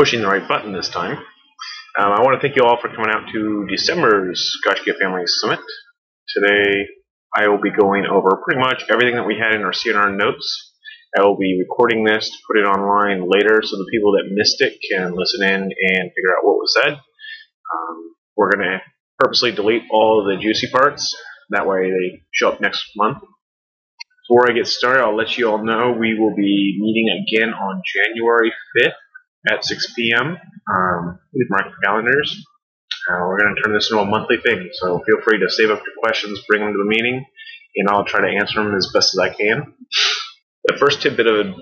[0.00, 1.12] pushing the right button this time.
[1.12, 5.60] Um, I want to thank you all for coming out to December's Gaiscioch Family Summit.
[6.26, 6.86] Today,
[7.36, 10.72] I will be going over pretty much everything that we had in our CNR notes.
[11.14, 14.62] I will be recording this to put it online later so the people that missed
[14.62, 16.94] it can listen in and figure out what was said.
[16.94, 18.78] Um, we're going to
[19.18, 21.14] purposely delete all the juicy parts.
[21.50, 23.18] That way they show up next month.
[24.26, 27.82] Before I get started, I'll let you all know we will be meeting again on
[27.84, 28.94] January 5th
[29.48, 30.36] at 6 p.m.
[30.72, 32.44] Um, please mark your calendars.
[33.10, 35.70] Uh, we're going to turn this into a monthly thing, so feel free to save
[35.70, 37.24] up your questions, bring them to the meeting,
[37.76, 39.74] and I'll try to answer them as best as I can.
[40.66, 41.54] The first tidbit of,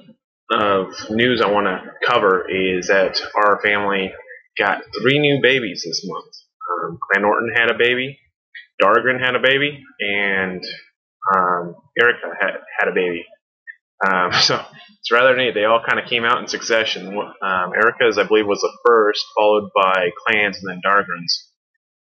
[0.51, 4.12] of news I want to cover is that our family
[4.59, 6.34] got three new babies this month.
[6.84, 8.18] Um, Clan Norton had a baby,
[8.82, 10.62] Dargren had a baby, and
[11.34, 13.24] um, Erica had, had a baby.
[14.07, 14.65] Um, so
[15.01, 15.55] it's rather neat.
[15.55, 17.09] They all kind of came out in succession.
[17.09, 21.48] Um, Erica's, I believe, was the first, followed by Clans and then Dargren's.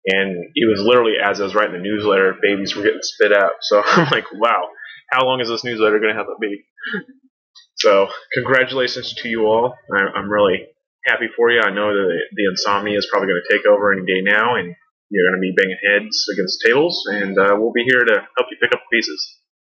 [0.07, 3.57] And it was literally as I was writing the newsletter, babies were getting spit out.
[3.63, 4.69] So I'm like, wow,
[5.11, 6.63] how long is this newsletter going to have to be?
[7.77, 9.75] So congratulations to you all.
[9.93, 10.67] I, am really
[11.07, 11.61] happy for you.
[11.61, 14.57] I know that the, the insomnia is probably going to take over any day now,
[14.57, 14.75] and
[15.11, 18.49] you're going to be banging heads against tables, and uh, we'll be here to help
[18.51, 19.21] you pick up the pieces.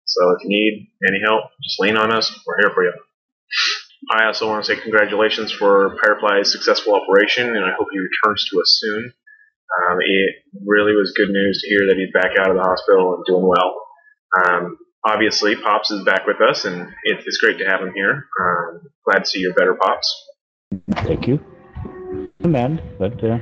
[0.08, 2.32] So if you need any help, just lean on us.
[2.46, 2.92] We're here for you.
[4.10, 8.48] I also want to say congratulations for Firefly's successful operation, and I hope he returns
[8.50, 9.12] to us soon.
[9.84, 10.30] Um, it
[10.66, 13.46] really was good news to hear that he's back out of the hospital and doing
[13.46, 13.74] well.
[14.44, 18.28] Um, obviously, Pops is back with us, and it, it's great to have him here.
[18.40, 20.26] Um, glad to see you're better, Pops.
[21.04, 21.44] Thank you.
[22.40, 23.38] Man, but uh,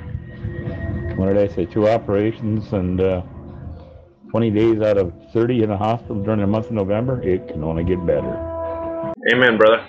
[1.15, 1.67] what did I say?
[1.67, 3.23] Two operations and uh,
[4.37, 7.23] 20 days out of 30 in a hospital during the month of November.
[7.23, 8.37] It can only get better.
[9.33, 9.83] Amen, brother.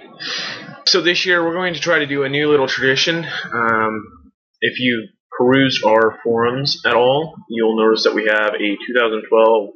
[0.85, 3.25] So this year we're going to try to do a new little tradition.
[3.25, 4.31] Um,
[4.61, 9.69] if you perused our forums at all, you'll notice that we have a 2012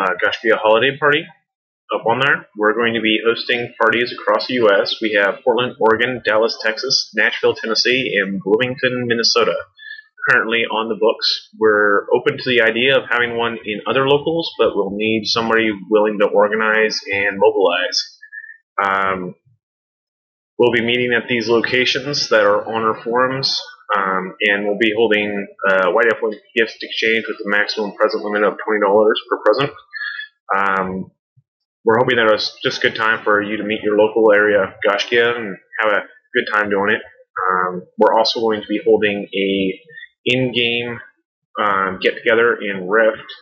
[0.00, 1.26] uh, Gaiscioch holiday party
[1.94, 2.46] up on there.
[2.56, 4.96] We're going to be hosting parties across the U.S.
[5.02, 9.54] We have Portland, Oregon, Dallas, Texas, Nashville, Tennessee, and Bloomington, Minnesota
[10.28, 11.48] currently on the books.
[11.58, 15.70] We're open to the idea of having one in other locals, but we'll need somebody
[15.90, 18.18] willing to organize and mobilize.
[18.82, 19.34] Um,
[20.58, 23.60] we'll be meeting at these locations that are on our forums,
[23.96, 28.42] um, and we'll be holding a White Apple gift exchange with a maximum present limit
[28.42, 29.70] of $20 per present.
[30.56, 31.10] Um,
[31.84, 34.74] we're hoping that it's just a good time for you to meet your local area
[34.86, 36.02] Gaiscioch and have a
[36.34, 37.02] good time doing it.
[37.36, 39.80] Um, we're also going to be holding a
[40.26, 40.98] in-game
[41.60, 43.32] um, get together in Rift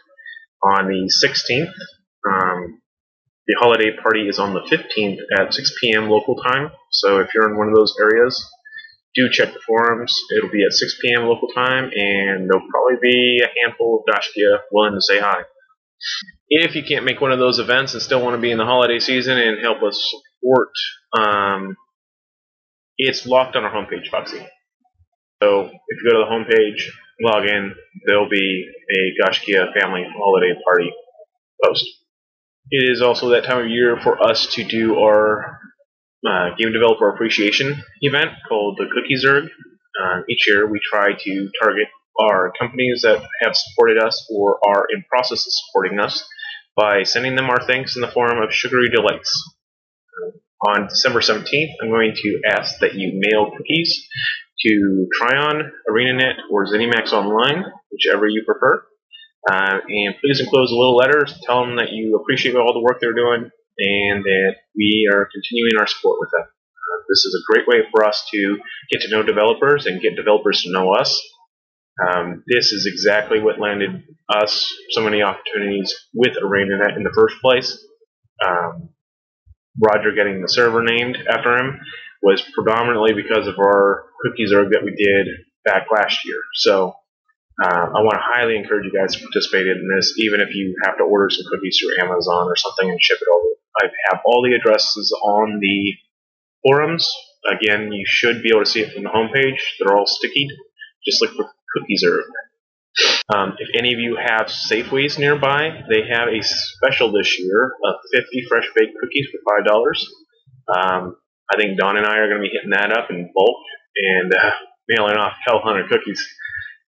[0.62, 1.72] on the 16th.
[2.28, 2.80] Um,
[3.46, 6.08] the holiday party is on the 15th at 6 p.m.
[6.08, 6.70] local time.
[6.90, 8.48] So if you're in one of those areas,
[9.14, 10.16] do check the forums.
[10.36, 11.24] It'll be at 6 p.m.
[11.24, 15.42] local time, and there'll probably be a handful of Gaiscioch willing to say hi.
[16.48, 18.64] If you can't make one of those events and still want to be in the
[18.64, 20.68] holiday season and help us support,
[21.18, 21.76] um,
[22.96, 24.46] it's locked on our homepage, Foxy.
[25.42, 25.71] So
[26.02, 26.90] you go to the homepage,
[27.20, 27.74] log in,
[28.06, 30.92] there'll be a Gaiscioch family holiday party
[31.64, 31.84] post.
[32.70, 35.58] It is also that time of year for us to do our
[36.26, 39.48] uh, game developer appreciation event called the Cookie Zerg.
[40.00, 41.88] Uh, each year we try to target
[42.20, 46.26] our companies that have supported us or are in process of supporting us
[46.76, 49.30] by sending them our thanks in the form of sugary delights.
[50.22, 54.06] Uh, on December 17th, I'm going to ask that you mail cookies
[54.66, 58.84] to Trion, ArenaNet, or ZeniMax Online, whichever you prefer.
[59.50, 62.80] Uh, and please enclose a little letter to tell them that you appreciate all the
[62.80, 66.46] work they're doing and that we are continuing our support with them.
[66.46, 68.58] Uh, this is a great way for us to
[68.90, 71.20] get to know developers and get developers to know us.
[72.00, 77.36] Um, this is exactly what landed us so many opportunities with ArenaNet in the first
[77.42, 77.84] place.
[78.46, 78.90] Um,
[79.80, 81.80] Roger getting the server named after him
[82.22, 85.26] was predominantly because of our cookie zerg that we did
[85.64, 86.38] back last year.
[86.54, 86.94] So
[87.62, 90.74] uh, I want to highly encourage you guys to participate in this, even if you
[90.84, 93.48] have to order some cookies through Amazon or something and ship it over.
[93.82, 95.92] I have all the addresses on the
[96.64, 97.10] forums.
[97.50, 99.58] Again, you should be able to see it from the homepage.
[99.78, 100.48] They're all sticky.
[101.04, 102.22] Just look for cookie zerg.
[103.34, 107.94] Um, if any of you have Safeways nearby, they have a special this year of
[108.14, 109.96] 50 fresh baked cookies for $5.
[110.76, 111.16] Um,
[111.50, 113.56] I think Don and I are going to be hitting that up in bulk
[113.96, 114.50] and uh,
[114.88, 116.26] mailing off couple hundred cookies.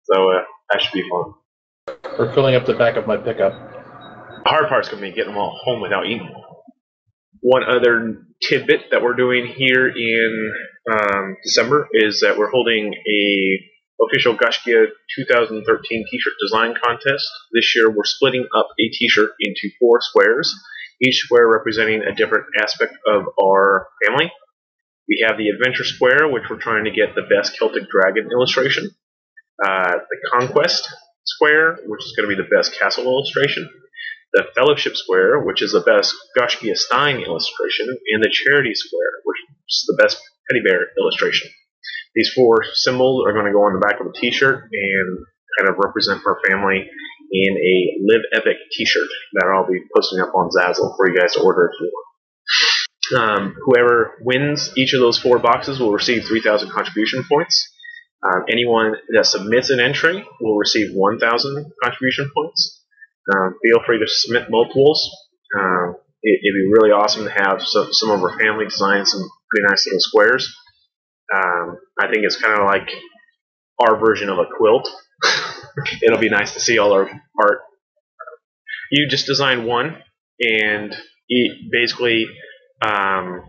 [0.05, 1.35] So uh, that should be fun.
[2.19, 3.53] We're filling up the back of my pickup.
[3.53, 6.43] The hard part's going to be getting them all home without eating them.
[7.41, 10.53] one other tidbit that we're doing here in
[10.93, 13.59] um, December is that we're holding a
[14.09, 17.29] official Gaiscioch 2013 t-shirt design contest.
[17.53, 20.55] This year we're splitting up a t-shirt into four squares,
[21.03, 24.31] each square representing a different aspect of our family.
[25.09, 28.91] We have the Adventure Square, which we're trying to get the best Celtic Dragon illustration.
[29.63, 30.89] Uh, the Conquest
[31.27, 33.69] Square, which is going to be the best castle illustration
[34.33, 39.39] the Fellowship Square, which is the best Gaiscioch Stein illustration, and the Charity Square, which
[39.69, 41.51] is the best teddy bear illustration.
[42.15, 45.27] These four symbols are going to go on the back of a t-shirt and
[45.59, 46.87] kind of represent our family
[47.33, 51.35] in a Live Epic t-shirt that I'll be posting up on Zazzle for you guys
[51.35, 52.07] to order if you want.
[53.13, 57.69] Um, whoever wins each of those four boxes will receive 3,000 contribution points.
[58.23, 62.85] Um, anyone that submits an entry will receive 1,000 contribution points.
[63.35, 65.11] Um, feel free to submit multiples.
[65.59, 69.27] Um, it, would be really awesome to have some, some of our family design some
[69.51, 70.55] pretty nice little squares.
[71.35, 72.91] Um, I think it's kind of like
[73.81, 74.89] our version of a quilt.
[76.03, 77.11] It'll be nice to see all our
[77.41, 77.61] art.
[78.91, 79.97] You just design one,
[80.41, 80.95] and
[81.71, 82.27] basically,
[82.83, 83.43] um,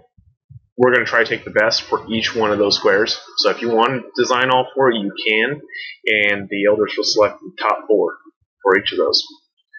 [0.77, 3.19] we're going to try to take the best for each one of those squares.
[3.37, 5.61] So if you want to design all four, you can,
[6.05, 8.17] and the elders will select the top four
[8.63, 9.23] for each of those.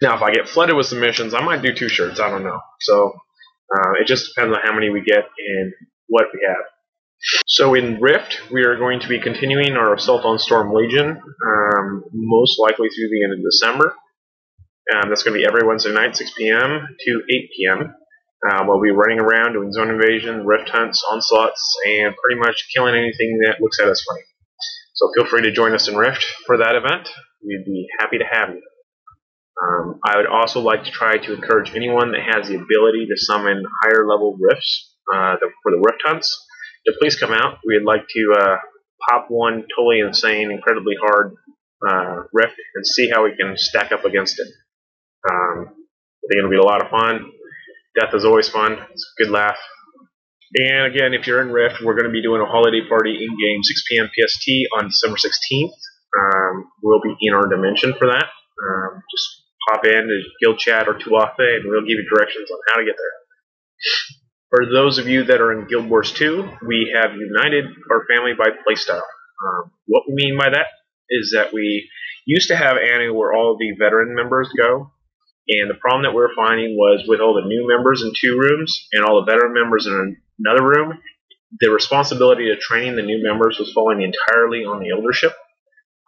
[0.03, 2.19] Now, if I get flooded with submissions, I might do two shirts.
[2.19, 2.59] I don't know.
[2.81, 3.13] So
[3.75, 5.73] uh, it just depends on how many we get and
[6.09, 6.65] what we have.
[7.47, 11.11] So in Rift, we are going to be continuing our Assault on Storm Legion,
[11.47, 13.95] um, most likely through the end of December.
[14.93, 16.89] Um, that's going to be every Wednesday night, 6 p.m.
[16.99, 17.95] to 8 p.m.
[18.51, 22.97] Uh, we'll be running around doing zone invasion, rift hunts, onslaughts, and pretty much killing
[22.97, 24.23] anything that looks at us funny.
[24.95, 27.09] So feel free to join us in Rift for that event.
[27.45, 28.63] We'd be happy to have you.
[29.63, 33.17] Um, I would also like to try to encourage anyone that has the ability to
[33.17, 36.37] summon higher level rifts uh, for the rift hunts
[36.87, 37.59] to please come out.
[37.65, 38.57] We'd like to uh,
[39.09, 41.35] pop one totally insane, incredibly hard
[41.87, 44.49] uh, rift and see how we can stack up against it.
[45.31, 47.33] Um, I think it'll be a lot of fun.
[47.99, 48.79] Death is always fun.
[48.93, 49.59] It's a good laugh.
[50.55, 53.31] And again, if you're in Rift, we're going to be doing a holiday party in
[53.41, 54.11] game 6 p.m.
[54.13, 54.49] PST
[54.79, 55.73] on December 16th.
[56.21, 58.25] Um, we'll be in our dimension for that.
[58.25, 62.59] Um, just pop in to Guild Chat or Tuatha, and we'll give you directions on
[62.69, 64.19] how to get there.
[64.53, 68.33] For those of you that are in Guild Wars 2, we have united our family
[68.37, 69.01] by playstyle.
[69.01, 70.67] Um, what we mean by that
[71.09, 71.89] is that we
[72.27, 74.93] used to have Anu where all the veteran members go,
[75.49, 78.37] and the problem that we are finding was with all the new members in two
[78.37, 81.01] rooms and all the veteran members in another room,
[81.61, 85.33] the responsibility of training the new members was falling entirely on the eldership.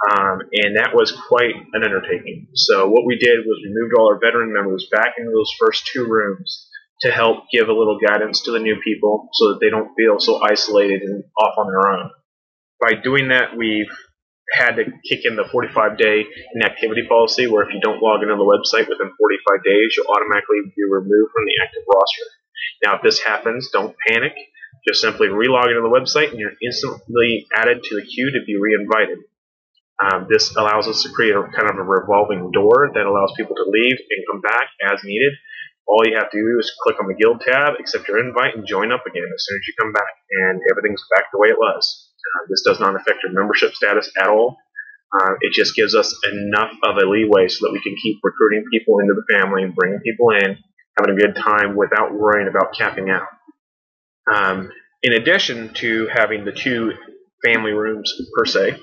[0.04, 2.48] Um, and that was quite an undertaking.
[2.52, 5.86] So what we did was we moved all our veteran members back into those first
[5.86, 6.68] two rooms
[7.00, 10.18] to help give a little guidance to the new people so that they don't feel
[10.18, 12.10] so isolated and off on their own.
[12.80, 13.90] By doing that, we've
[14.52, 16.24] had to kick in the 45 day
[16.54, 20.60] inactivity policy where if you don't log into the website within 45 days, you'll automatically
[20.76, 22.26] be removed from the active roster.
[22.84, 24.32] Now, if this happens, don't panic.
[24.86, 28.56] Just simply relog into the website and you're instantly added to the queue to be
[28.60, 29.18] reinvited.
[29.96, 33.54] Um, this allows us to create a kind of a revolving door that allows people
[33.54, 35.32] to leave and come back as needed.
[35.86, 38.66] All you have to do is click on the guild tab, accept your invite, and
[38.66, 41.58] join up again as soon as you come back, and everything's back the way it
[41.58, 42.10] was.
[42.16, 44.56] Uh, this does not affect your membership status at all.
[45.12, 48.64] Uh, it just gives us enough of a leeway so that we can keep recruiting
[48.72, 50.56] people into the family and bringing people in,
[50.98, 53.28] having a good time without worrying about capping out.
[54.32, 54.72] Um,
[55.02, 56.92] in addition to having the two
[57.44, 58.80] family rooms per se,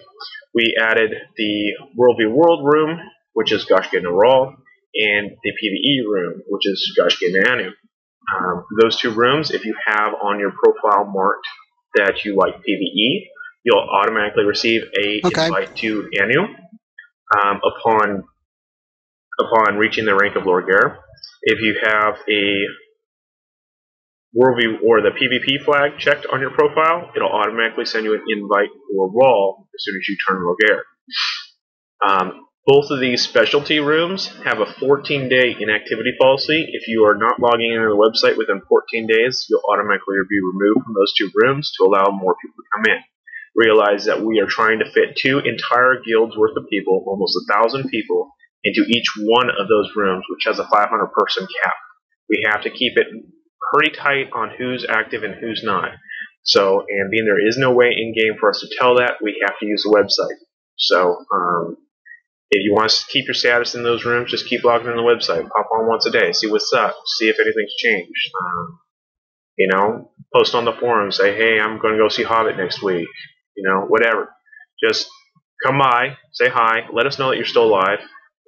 [0.54, 3.00] we added the World v World room,
[3.34, 4.56] which is Gaiscioch Naral,
[4.96, 7.72] and the PvE room, which is Gaiscioch Nanu.
[8.36, 11.48] Um, those two rooms, if you have on your profile marked
[11.96, 13.28] that you like PvE,
[13.64, 15.46] you'll automatically receive a okay.
[15.46, 18.24] invite to Anu um, upon
[19.40, 20.98] upon reaching the rank of Lorgar.
[21.44, 22.66] If you have a
[24.38, 28.70] Worldview or the PvP flag checked on your profile, it'll automatically send you an invite
[28.90, 30.84] for Raw as soon as you turn Rogaire.
[32.08, 36.68] Um, both of these specialty rooms have a 14 day inactivity policy.
[36.74, 40.86] If you are not logging into the website within 14 days, you'll automatically be removed
[40.86, 43.02] from those two rooms to allow more people to come in.
[43.56, 47.54] Realize that we are trying to fit two entire guilds worth of people, almost a
[47.54, 48.32] thousand people,
[48.64, 50.88] into each one of those rooms, which has a 500
[51.18, 51.74] person cap.
[52.30, 53.08] We have to keep it
[53.74, 55.90] pretty tight on who's active and who's not.
[56.44, 59.44] So, and being there is no way in game for us to tell that, we
[59.46, 60.38] have to use the website.
[60.78, 61.78] So, um,
[62.52, 65.02] if you want to keep your status in those rooms, just keep logging in the
[65.02, 65.48] website.
[65.50, 68.32] Pop on once a day, see what's up, see if anything's changed.
[68.44, 68.80] Um,
[69.58, 72.82] You know, post on the forum, say, hey, I'm going to go see Hobbit next
[72.82, 73.08] week.
[73.56, 74.30] You know, whatever.
[74.84, 75.08] Just
[75.66, 78.00] come by, say hi, let us know that you're still alive,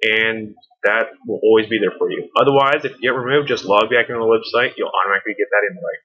[0.02, 2.28] and that will always be there for you.
[2.40, 4.72] Otherwise, if you get removed, just log back into the website.
[4.76, 6.02] You'll automatically get that invite.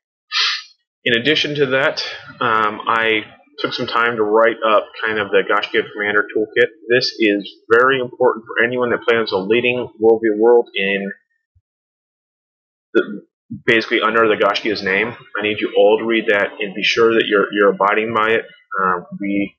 [1.05, 2.03] In addition to that,
[2.39, 3.23] um, I
[3.59, 6.69] took some time to write up kind of the Gaiscioch Commander Toolkit.
[6.89, 11.11] This is very important for anyone that plans on leading Worldview World in
[12.93, 13.21] the,
[13.65, 15.15] basically under the Gaiscioch's name.
[15.37, 18.31] I need you all to read that and be sure that you're you're abiding by
[18.31, 18.45] it.
[18.81, 19.55] Um, we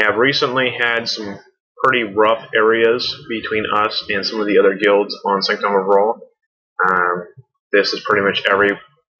[0.00, 1.38] have recently had some
[1.82, 6.20] pretty rough areas between us and some of the other guilds on Sanctum of Rall.
[6.88, 7.24] Um,
[7.72, 8.70] this is pretty much every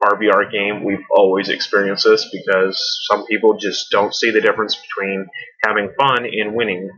[0.02, 2.78] RvR game we've always experienced this because
[3.10, 5.26] some people just don't see the difference between
[5.64, 6.90] having fun and winning,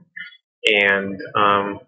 [0.66, 1.80] and um,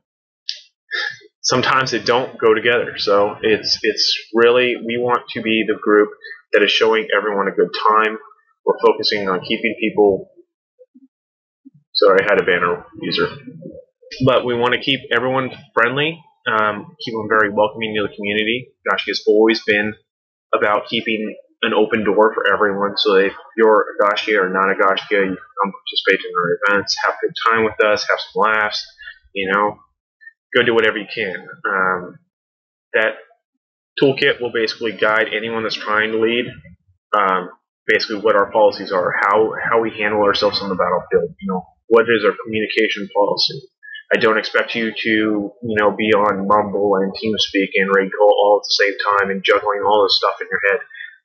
[1.43, 2.95] sometimes they don't go together.
[2.99, 6.11] So it's it's really we want to be the group
[6.53, 8.19] that is showing everyone a good time.
[8.65, 10.31] We're focusing on keeping people
[11.95, 13.29] Sorry, I had a banner user.
[14.27, 18.69] But we want to keep everyone friendly, um, keep them very welcoming to the community.
[18.89, 19.95] Gaiscioch has always been
[20.55, 22.97] about keeping an open door for everyone.
[22.97, 26.75] So if you're a Gaiscioch or not a Gaiscioch, you can come participate in our
[26.77, 28.85] events, have a good time with us, have some laughs,
[29.33, 29.79] you know,
[30.57, 31.47] go do whatever you can.
[31.69, 32.19] Um,
[32.95, 33.15] that
[34.03, 36.47] toolkit will basically guide anyone that's trying to lead.
[37.17, 37.51] Um,
[37.87, 41.35] basically, what our policies are, how how we handle ourselves on the battlefield.
[41.41, 43.61] You know, what is our communication policy?
[44.13, 48.61] I don't expect you to, you know, be on Mumble and TeamSpeak and RaidCall all
[48.61, 50.81] at the same time and juggling all this stuff in your head.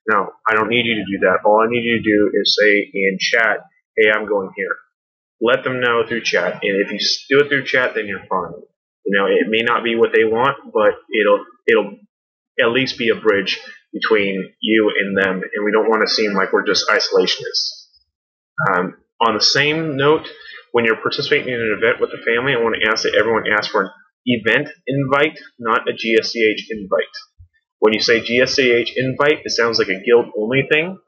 [0.07, 1.39] No, I don't need you to do that.
[1.43, 3.59] All I need you to do is say in chat,
[3.97, 4.75] hey, I'm going here.
[5.41, 6.63] Let them know through chat.
[6.63, 8.61] And if you do it through chat, then you're fine.
[9.05, 11.97] You know, it may not be what they want, but it'll it'll
[12.59, 13.59] at least be a bridge
[13.93, 17.87] between you and them, and we don't want to seem like we're just isolationists.
[18.71, 20.27] Um, on the same note,
[20.77, 23.49] when you're participating in an event with the family, I want to ask that everyone
[23.49, 23.89] ask for an
[24.25, 27.15] event invite, not a GSCH invite.
[27.79, 30.99] When you say GSCH invite, it sounds like a guild only thing.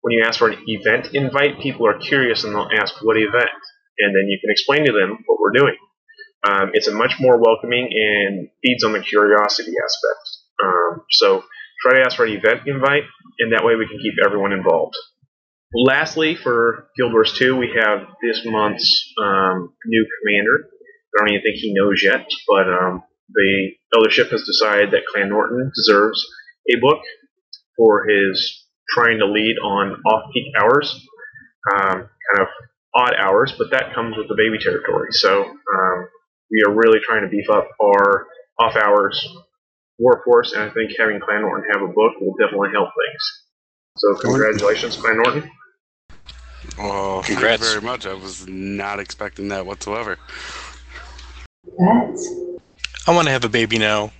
[0.00, 3.54] When you ask for an event invite, people are curious and they'll ask what event,
[4.02, 5.78] and then you can explain to them what we're doing.
[6.42, 10.24] Um, it's a much more welcoming and feeds on the curiosity aspect.
[10.64, 11.44] Um, so
[11.80, 13.04] try to ask for an event invite,
[13.38, 14.96] and that way we can keep everyone involved.
[15.74, 20.68] Lastly, for Guild Wars 2, we have this month's um, new commander.
[21.16, 23.02] I don't even think he knows yet, but um,
[23.32, 26.24] the Eldership has decided that Clan Norton deserves
[26.68, 27.00] a book
[27.76, 31.06] for his trying to lead on off-peak hours,
[31.72, 32.48] um, kind of
[32.94, 35.08] odd hours, but that comes with the baby territory.
[35.12, 36.08] So um,
[36.50, 38.26] we are really trying to beef up our
[38.58, 39.26] off-hours
[39.98, 43.22] workforce, and I think having Clan Norton have a book will definitely help things.
[43.96, 45.50] So congratulations, Clan Norton.
[46.78, 47.62] Oh, Congrats.
[47.62, 48.06] thank you very much.
[48.06, 50.18] I was not expecting that whatsoever.
[51.64, 52.28] Congrats.
[53.06, 54.12] I want to have a baby now.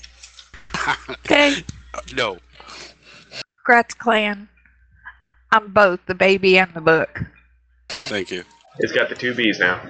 [1.24, 1.62] Okay,
[2.16, 2.38] No.
[3.66, 4.48] Kratz clan.
[5.52, 7.20] I'm both the baby and the book.
[7.88, 8.42] Thank you.
[8.78, 9.80] It's got the two B's now.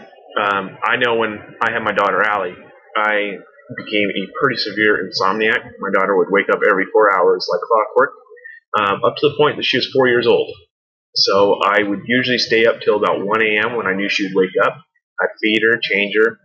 [0.41, 2.55] Um, I know when I had my daughter Allie,
[2.97, 3.39] I
[3.77, 5.63] became a pretty severe insomniac.
[5.81, 8.13] My daughter would wake up every four hours like clockwork,
[8.79, 10.51] um, up to the point that she was four years old.
[11.15, 13.77] So I would usually stay up till about 1 a.m.
[13.77, 14.77] when I knew she would wake up.
[15.21, 16.39] I'd feed her, change her,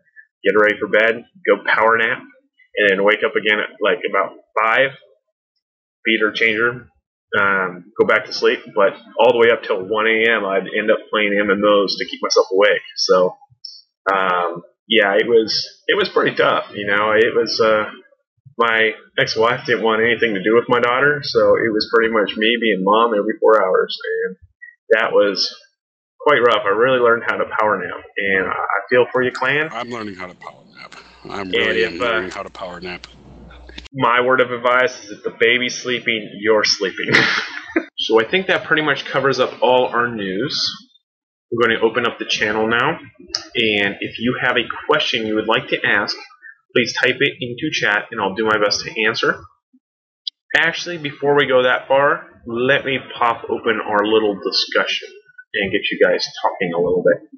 [0.43, 4.00] get her ready for bed, go power nap, and then wake up again at like
[4.09, 4.91] about 5,
[6.05, 6.88] feed her, change her,
[7.39, 8.59] um, go back to sleep.
[8.75, 12.21] But all the way up till 1 a.m., I'd end up playing MMOs to keep
[12.21, 12.83] myself awake.
[12.97, 13.36] So,
[14.12, 16.71] um, yeah, it was it was pretty tough.
[16.74, 17.91] You know, it was uh,
[18.57, 22.38] my ex-wife didn't want anything to do with my daughter, so it was pretty much
[22.38, 24.38] me being mom every four hours, and
[24.91, 25.53] that was
[26.20, 26.63] quite rough.
[26.65, 29.70] I really learned how to power nap, and I feel for you, clan.
[29.72, 30.96] I'm learning how to power nap.
[31.29, 33.08] I'm really if, uh, learning how to power nap.
[33.94, 37.13] my word of advice is if the baby's sleeping, you're sleeping.
[37.98, 40.74] so I think that pretty much covers up all our news.
[41.51, 43.00] We're going to open up the channel now,
[43.56, 46.15] and if you have a question you would like to ask,
[46.75, 49.39] please type it into chat, and I'll do my best to answer.
[50.58, 55.09] Actually, before we go that far, let me pop open our little discussion
[55.53, 57.29] and get you guys talking a little bit.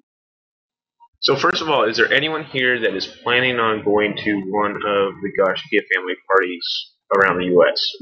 [1.21, 4.71] So first of all, is there anyone here that is planning on going to one
[4.71, 7.95] of the Gaiscioch family parties around the U.S.?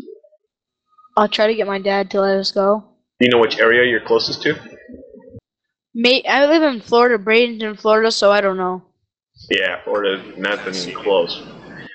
[1.15, 2.83] I'll try to get my dad to let us go.
[3.19, 4.55] Do you know which area you're closest to?
[5.95, 8.83] May I live in Florida, Bradenton, Florida, so I don't know.
[9.49, 11.41] Yeah, Florida, nothing close.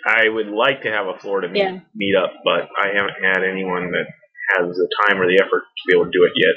[0.05, 1.81] I would like to have a Florida meet, Yeah.
[1.95, 4.07] meet up, but I haven't had anyone that
[4.57, 6.55] has the time or the effort to be able to do it yet.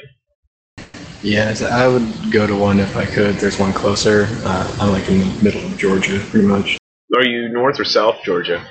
[1.22, 3.34] Yeah, I would go to one if I could.
[3.36, 4.26] There's one closer.
[4.44, 6.78] Uh, I'm like in the middle of Georgia, pretty much.
[7.16, 8.64] Are you north or south Georgia?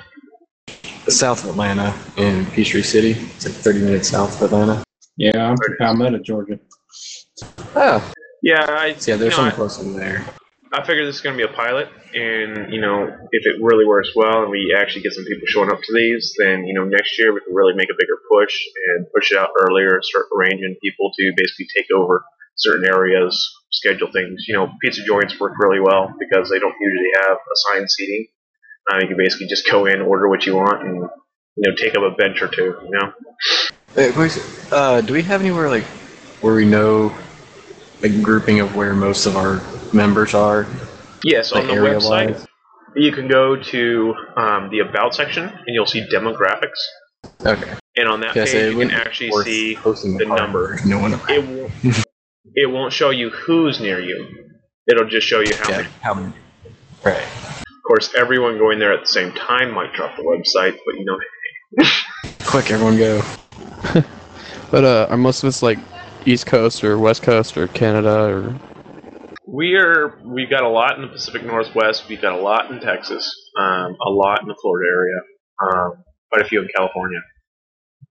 [1.08, 3.12] South of Atlanta in Peachtree City.
[3.12, 4.82] It's like 30 minutes south of Atlanta.
[5.16, 6.58] Yeah, I'm from Palmetto, Georgia.
[7.74, 10.24] Oh, Yeah, I yeah, there's you know, some close in there.
[10.72, 13.86] I figure this is going to be a pilot, and you know, if it really
[13.86, 16.84] works well and we actually get some people showing up to these, then you know,
[16.84, 18.64] next year we can really make a bigger push
[18.96, 22.24] and push it out earlier, start arranging people to basically take over
[22.56, 24.44] certain areas, schedule things.
[24.48, 28.26] You know, pizza joints work really well because they don't usually have assigned seating.
[28.90, 31.08] Uh, you can basically just go in, order what you want, and
[31.56, 32.74] you know, take up a bench or two.
[32.82, 33.12] You know,
[33.96, 34.42] Wait,
[34.72, 35.84] uh, do we have anywhere like
[36.42, 37.14] where we know
[38.02, 39.60] a grouping of where most of our
[39.92, 40.66] members are?
[41.24, 42.32] yes, on the website.
[42.32, 42.46] wise?
[42.94, 46.80] You can go to um, the About section, and you'll see demographics.
[47.44, 47.74] Okay.
[47.96, 50.76] And on that Yeah, page, it you can actually see posting the part number.
[50.76, 51.12] where No one.
[51.28, 51.72] it won't,
[52.54, 54.26] it won't show you who's near you.
[54.88, 55.76] It'll just show you how Yeah.
[55.78, 55.88] many.
[56.00, 56.32] How many?
[57.04, 57.22] Right.
[57.22, 61.04] Of course, everyone going there at the same time might drop the website, but you
[61.04, 61.18] know,
[62.46, 63.22] Quick, everyone go.
[64.70, 65.78] But uh, are most of us like
[66.26, 68.60] East Coast or West Coast or Canada or?
[69.46, 72.08] we are we've got a lot in the Pacific Northwest.
[72.08, 75.20] We've got a lot in Texas, um, a lot in the Florida area,
[75.62, 77.20] um, quite a few in California.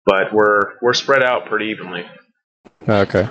[0.05, 2.05] But we're we're spread out pretty evenly.
[2.87, 3.27] Okay.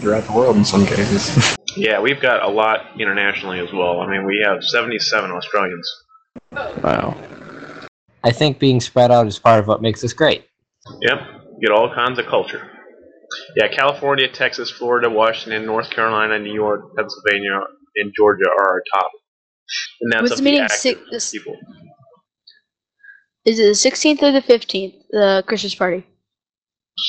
[0.00, 1.56] Throughout the world in some cases.
[1.76, 3.98] Yeah, we've got a lot internationally as well.
[3.98, 5.90] I mean, we have 77 Australians.
[6.52, 7.16] Wow.
[8.22, 10.46] I think being spread out is part of what makes us great.
[11.00, 11.18] Yep,
[11.60, 12.70] get all kinds of culture.
[13.56, 17.60] Yeah, California, Texas, Florida, Washington, North Carolina, New York, Pennsylvania,
[17.96, 19.10] and Georgia are our top.
[20.00, 21.56] And that's What's of the active six- people.
[23.44, 24.94] Is it the 16th or the 15th?
[25.10, 26.06] The Christmas party.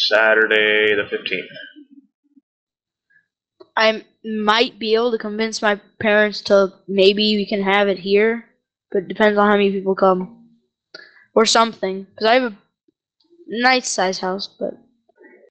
[0.10, 1.48] Saturday the 15th.
[3.78, 8.46] I might be able to convince my parents to maybe we can have it here,
[8.92, 10.50] but it depends on how many people come
[11.34, 12.04] or something.
[12.04, 12.58] Because I have a
[13.48, 14.74] nice size house, but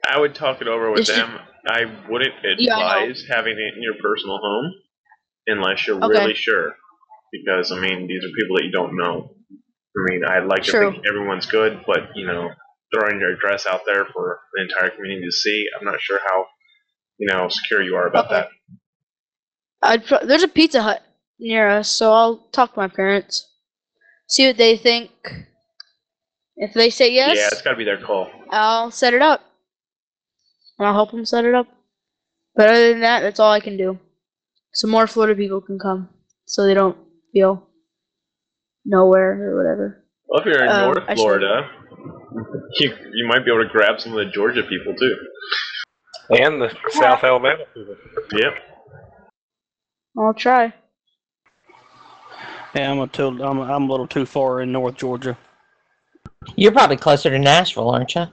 [0.08, 1.38] I would talk it over with she- them.
[1.66, 4.72] I wouldn't Yeah, advise having it in your personal home
[5.46, 6.06] unless you're Okay.
[6.08, 6.76] really sure.
[7.32, 9.34] Because, I mean, these are people that you don't know.
[9.50, 12.50] I mean, I'd like to think everyone's good, but, you know,
[12.94, 16.46] throwing your address out there for the entire community to see, I'm not sure how,
[17.18, 18.34] you know, secure you are about Okay.
[18.34, 18.48] that.
[19.82, 21.02] I'd pro- there's a Pizza Hut
[21.38, 23.50] near us, so I'll talk to my parents,
[24.28, 25.10] see what they think.
[26.56, 28.30] If they say yes, Yeah, it's got to be their call.
[28.50, 29.44] I'll set it up.
[30.78, 31.66] And I'll help them set it up.
[32.56, 33.98] But other than that, that's all I can do.
[34.72, 36.08] So more Florida people can come,
[36.46, 36.96] so they don't
[37.32, 37.66] feel
[38.84, 40.04] nowhere or whatever.
[40.28, 41.70] Well, if you're in Um, North Florida,
[42.80, 45.16] you, you might be able to grab some of the Georgia people, too.
[46.30, 47.96] And the South Alabama people.
[48.32, 48.54] Yep.
[50.18, 50.72] I'll try.
[52.74, 55.36] Yeah, I'm a, too, I'm, I'm a little too far in North Georgia.
[56.56, 58.26] You're probably closer to Nashville, aren't you?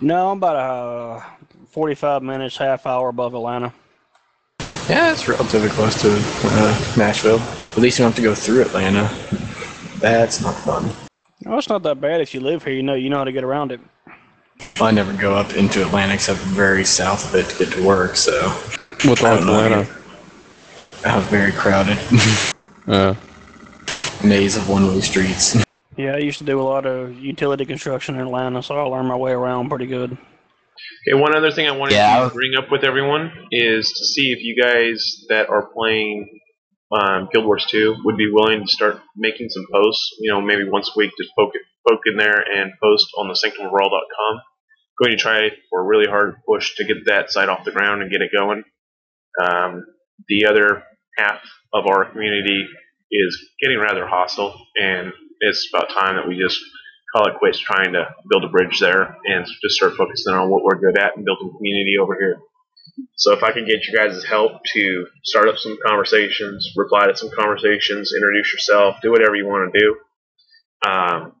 [0.00, 1.24] No, I'm about uh,
[1.68, 3.72] 45 minutes, half hour above Atlanta.
[4.88, 7.40] Yeah, it's relatively close to uh, Nashville.
[7.40, 9.10] At least you don't have to go through Atlanta.
[9.98, 10.90] That's not fun.
[11.46, 12.74] Oh, it's not that bad if you live here.
[12.74, 13.80] You know, you know how to get around it.
[14.80, 18.16] I never go up into Atlanta except very south of it to get to work,
[18.16, 18.48] so.
[19.04, 19.48] What's I wrong with.
[19.48, 19.88] Atlanta?
[21.04, 21.98] I was very crowded.
[22.86, 23.14] Uh,
[24.24, 25.65] Maze of one way streets.
[25.96, 29.08] Yeah, I used to do a lot of utility construction in Atlanta, so I learned
[29.08, 30.12] my way around pretty good.
[30.12, 34.04] Okay, one other thing I wanted Yeah, to was- bring up with everyone is to
[34.04, 36.28] see if you guys that are playing
[36.92, 40.14] um, Guild Wars 2 would be willing to start making some posts.
[40.20, 43.26] You know, maybe once a week, just poke, it, poke in there and post on
[43.28, 44.40] the sanctumofrall.com.
[45.02, 48.02] Going to try for a really hard push to get that site off the ground
[48.02, 48.62] and get it going.
[49.42, 49.84] Um,
[50.28, 50.84] the other
[51.18, 51.40] half
[51.74, 52.66] of our community
[53.10, 55.12] is getting rather hostile, and
[55.46, 56.60] it's about time that we just
[57.14, 60.64] call it quits trying to build a bridge there and just start focusing on what
[60.64, 62.38] we're good at and building community over here.
[63.16, 67.16] So if I can get you guys' help to start up some conversations, reply to
[67.16, 69.96] some conversations, introduce yourself, do whatever you want to do.
[70.88, 71.32] Um,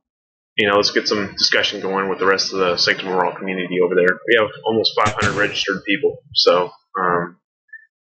[0.56, 3.34] you know, let's get some discussion going with the rest of the Sanctum of Rall
[3.34, 4.06] community over there.
[4.06, 7.36] We have almost 500 registered people, so um,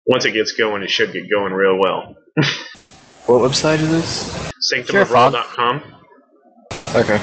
[0.06, 2.16] once it gets going, it should get going real well.
[3.26, 4.52] What website is this?
[4.72, 5.82] SanctumofRall.com.
[6.94, 7.20] Okay.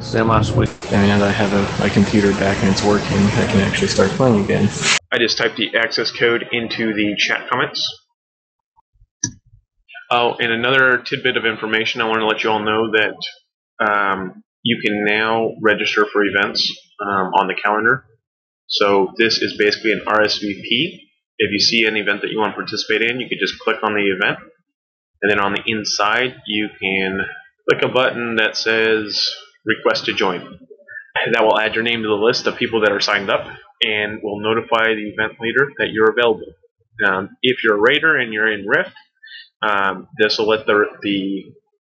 [0.00, 0.70] Same last week.
[0.90, 3.60] I mean, now that I have a, my computer back and it's working, I can
[3.60, 4.70] actually start playing again.
[5.12, 7.86] I just typed the access code into the chat comments.
[10.10, 13.16] Oh, and another tidbit of information I want to let you all know that
[13.86, 16.70] um, you can now register for events
[17.02, 18.06] um, on the calendar.
[18.66, 21.00] So this is basically an RSVP.
[21.36, 23.76] If you see an event that you want to participate in, you can just click
[23.82, 24.38] on the event,
[25.24, 27.20] and then on the inside you can
[27.68, 29.34] click a button that says
[29.64, 30.58] request to join.
[31.32, 33.46] That will add your name to the list of people that are signed up
[33.82, 36.52] and will notify the event leader that you're available.
[37.06, 38.92] Um, if you're a raider and you're in Rift,
[39.62, 41.44] um, this will let the, the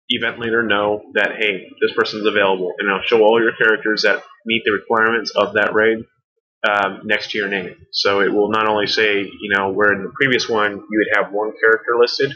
[0.08, 2.72] event leader know that, hey, this person's available.
[2.78, 5.98] And it'll show all your characters that meet the requirements of that raid
[6.66, 7.76] um, next to your name.
[7.92, 11.16] So it will not only say, you know, where in the previous one you would
[11.22, 12.32] have one character listed,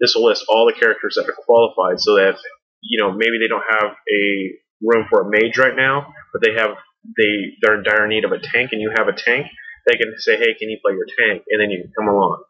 [0.00, 2.36] this will list all the characters that are qualified so that,
[2.82, 6.54] you know, maybe they don't have a room for a mage right now, but they
[6.54, 6.76] have
[7.16, 9.46] they they're in dire need of a tank and you have a tank,
[9.90, 11.44] they can say, hey, can you play your tank?
[11.48, 12.44] And then you can come along.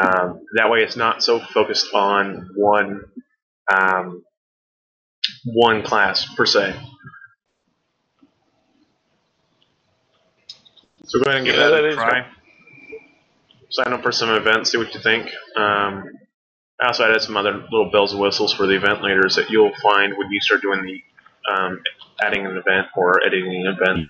[0.00, 3.02] Um, that way, it's not so focused on one
[3.72, 4.22] um,
[5.46, 6.74] one class per se.
[11.04, 12.26] So go ahead and give Yeah, that, that a try.
[13.70, 15.28] Sign up for some events, see what you think.
[15.56, 16.04] Um,
[16.80, 19.72] I also added some other little bells and whistles for the event leaders that you'll
[19.82, 21.02] find when you start doing the
[21.52, 21.80] um,
[22.22, 24.08] adding an event or editing an event.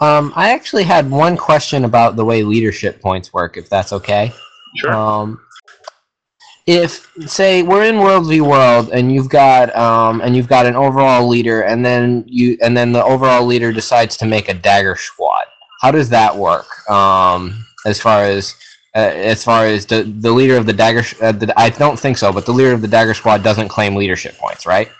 [0.00, 4.32] Um, I actually had one question about the way leadership points work, if that's okay.
[4.76, 4.92] Sure.
[4.92, 5.40] Um,
[6.66, 10.74] if say we're in World v World and you've got um, and you've got an
[10.74, 14.96] overall leader, and then you and then the overall leader decides to make a dagger
[14.96, 15.35] squad,
[15.80, 16.88] how does that work?
[16.90, 18.54] Um, as far as
[18.94, 22.16] uh, as far as the, the leader of the dagger, uh, the, I don't think
[22.16, 24.90] so, but the leader of the dagger squad doesn't claim leadership points, right?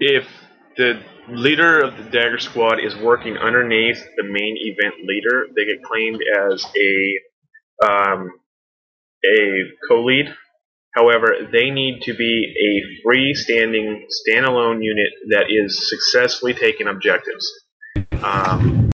[0.00, 0.26] if
[0.76, 5.84] the leader of the Dagger Squad is working underneath the main event leader, they get
[5.84, 6.20] claimed
[6.50, 8.30] as a um,
[9.24, 10.34] a co-lead.
[10.94, 17.48] However, they need to be a freestanding, standalone unit that is successfully taking objectives.
[18.22, 18.89] Um,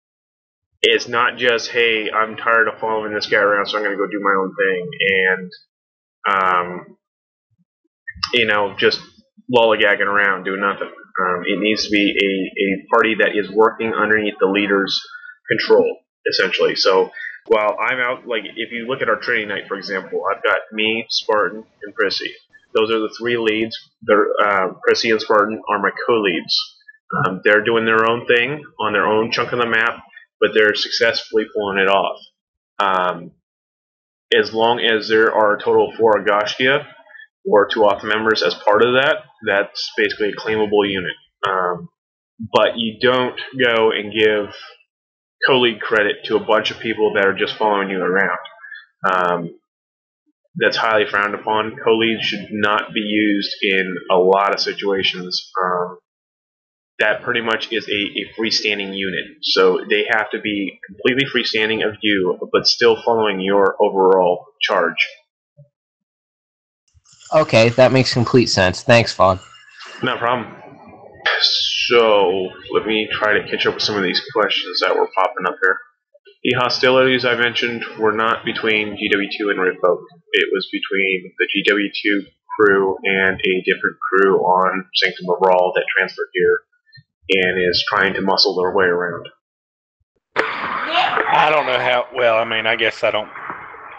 [0.82, 4.02] it's not just, hey, I'm tired of following this guy around, so I'm going to
[4.02, 4.88] go do my own thing,
[5.28, 5.52] and
[6.28, 6.96] um,
[8.32, 9.00] you know, just
[9.52, 10.88] lollygagging around, doing nothing.
[10.88, 15.00] Um, it needs to be a, a party that is working underneath the leader's
[15.48, 15.98] control,
[16.30, 16.76] essentially.
[16.76, 17.10] So
[17.46, 20.58] while I'm out, like if you look at our training night, for example, I've got
[20.72, 22.32] me, Spartan, and Prissy.
[22.74, 23.76] Those are the three leads.
[24.02, 26.76] They're, uh, Prissy and Spartan are my co-leads.
[27.24, 30.02] Um, they're doing their own thing on their own chunk of the map,
[30.40, 32.18] but they're successfully pulling it off.
[32.78, 33.32] Um,
[34.36, 36.84] as long as there are a total of four Agashtia,
[37.46, 41.14] or two off members as part of that, that's basically a claimable unit.
[41.48, 41.88] Um,
[42.52, 44.54] but you don't go and give
[45.46, 48.38] co-lead credit to a bunch of people that are just following you around.
[49.10, 49.60] Um,
[50.56, 51.76] that's highly frowned upon.
[51.82, 55.50] Co-leads should not be used in a lot of situations.
[55.62, 55.98] Um,
[56.98, 59.38] that pretty much is a, a freestanding unit.
[59.42, 64.96] So they have to be completely freestanding of you, but still following your overall charge.
[67.34, 68.82] Okay, that makes complete sense.
[68.82, 69.40] Thanks, Vaughn.
[70.02, 70.54] No problem.
[71.88, 75.46] So, let me try to catch up with some of these questions that were popping
[75.46, 75.78] up here.
[76.44, 80.02] The hostilities I mentioned were not between GW2 and Redfolk.
[80.32, 82.26] It was between the GW2
[82.58, 86.60] crew and a different crew on Sanctum of Rall that transferred here
[87.30, 89.28] and is trying to muscle their way around.
[90.36, 92.06] I don't know how.
[92.14, 93.28] Well, I mean, I guess I don't.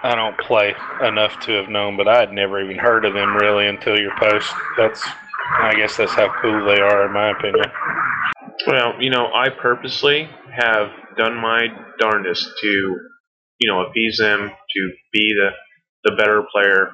[0.04, 3.36] I don't play enough to have known, but I had never even heard of them
[3.36, 4.54] really until your post.
[4.78, 5.04] That's.
[5.50, 7.66] I guess that's how cool they are, in my opinion.
[8.68, 11.68] Well, you know, I purposely have done my
[12.00, 15.50] darndest to, you know, appease them to be the
[16.04, 16.92] the better player,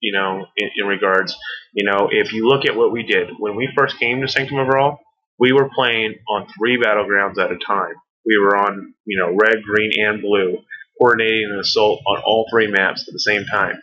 [0.00, 1.36] you know, in, in regards,
[1.74, 4.58] you know, if you look at what we did when we first came to Sanctum
[4.58, 4.98] of Rall,
[5.38, 7.94] we were playing on three battlegrounds at a time.
[8.24, 10.58] We were on, you know, red, green, and blue,
[10.98, 13.80] coordinating an assault on all three maps at the same time.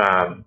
[0.00, 0.44] Um,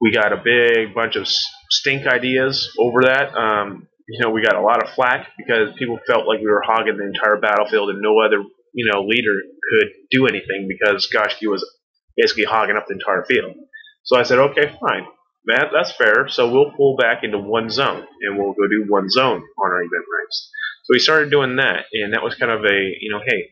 [0.00, 1.26] we got a big bunch of
[1.70, 3.34] stink ideas over that.
[3.34, 6.62] Um, you know, we got a lot of flack because people felt like we were
[6.64, 9.34] hogging the entire battlefield and no other, you know, leader
[9.70, 11.76] could do anything because gosh, Gaiscioch was
[12.16, 13.56] basically hogging up the entire field.
[14.04, 15.06] So I said, okay, fine.
[15.46, 16.28] That, that's fair.
[16.28, 19.80] So we'll pull back into one zone and we'll go do one zone on our
[19.80, 20.50] event ranks.
[20.84, 23.50] So we started doing that, and that was kind of a, you know, hey,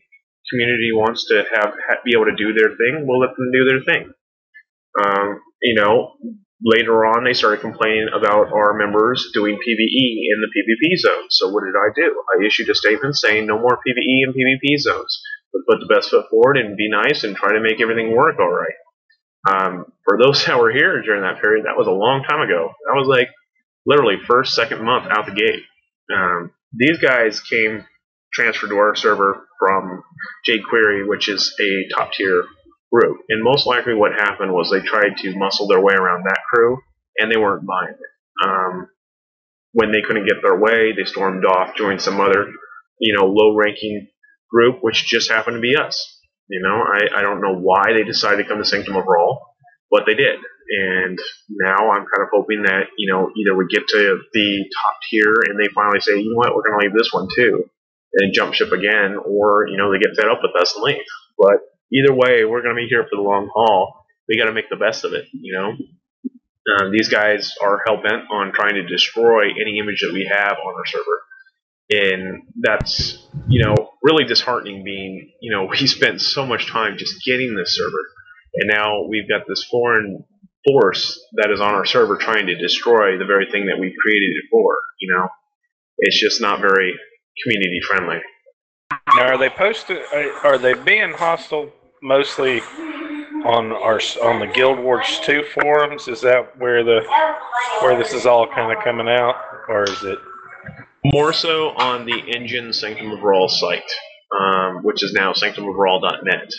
[0.51, 3.03] community wants to have ha- be able to do their thing.
[3.03, 4.13] We'll let them do their thing.
[4.95, 6.15] Um, you know,
[6.63, 11.27] later on they started complaining about our members doing PVE in the PvP zone.
[11.29, 12.15] So what did I do?
[12.39, 15.21] I issued a statement saying no more PVE in PvP zones.
[15.51, 18.39] But put the best foot forward and be nice and try to make everything work
[18.39, 18.75] all right.
[19.49, 22.73] Um, for those that were here during that period, that was a long time ago.
[22.87, 23.29] That was like
[23.85, 25.63] literally first, second month out the gate.
[26.13, 27.85] Um, these guys came
[28.33, 30.03] transferred to our server from
[30.45, 32.43] Jade Quarry, which is a top tier
[32.91, 33.19] group.
[33.29, 36.77] And most likely, what happened was they tried to muscle their way around that crew,
[37.17, 38.47] and they weren't buying it.
[38.47, 38.89] Um,
[39.71, 42.51] when they couldn't get their way, they stormed off, joined some other,
[42.99, 44.07] you know, low ranking
[44.51, 46.14] group, which just happened to be us.
[46.47, 49.41] You know, I, I don't know why they decided to come to Sanctum Rall,
[49.89, 50.39] but they did.
[50.67, 51.17] And
[51.49, 55.33] now I'm kind of hoping that, you know, either we get to the top tier
[55.47, 57.69] and they finally say, you know what, we're going to leave this one too,
[58.13, 61.05] and jump ship again, or, you know, they get fed up with us and leave.
[61.37, 61.61] But
[61.93, 64.05] either way, we're going to be here for the long haul.
[64.27, 65.73] We got to make the best of it, you know?
[66.65, 70.57] Uh, these guys are hell bent on trying to destroy any image that we have
[70.57, 71.21] on our server
[71.89, 77.15] and that's you know really disheartening being you know we spent so much time just
[77.25, 78.03] getting this server
[78.55, 80.23] and now we've got this foreign
[80.67, 84.31] force that is on our server trying to destroy the very thing that we created
[84.31, 85.27] it for you know
[85.99, 86.93] it's just not very
[87.43, 88.19] community friendly
[89.15, 89.99] Now, are they posted?
[90.13, 91.71] Are uh, are they being hostile
[92.01, 92.61] mostly
[93.45, 96.07] on our on the Guild Wars Two forums?
[96.07, 97.01] Is that where the
[97.81, 99.35] where this is all kind of coming out,
[99.69, 100.19] or is it?
[101.13, 103.91] More so on the engine Sanctum of Rall site,
[104.35, 106.49] um, which is now sanctumofrall.net.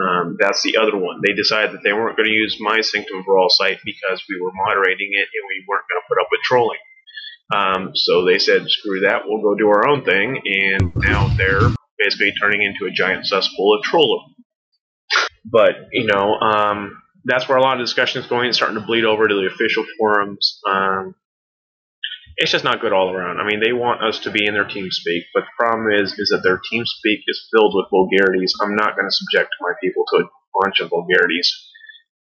[0.00, 1.20] Um, that's the other one.
[1.26, 4.40] They decided that they weren't going to use my Sanctum of Rall site because we
[4.40, 6.78] were moderating it and we weren't going to put up with trolling.
[7.54, 11.70] Um, so they said, screw that, we'll go do our own thing, and now they're
[11.98, 14.34] basically turning into a giant cesspool of trolling.
[15.44, 18.48] But, you know, um, that's where a lot of discussion is going.
[18.48, 20.60] It's starting to bleed over to the official forums.
[20.68, 21.14] Um,
[22.36, 23.40] it's just not good all around.
[23.40, 26.12] I mean, they want us to be in their team speak, but the problem is,
[26.18, 28.52] is that their team speak is filled with vulgarities.
[28.62, 30.28] I'm not going to subject my people to a
[30.62, 31.50] bunch of vulgarities.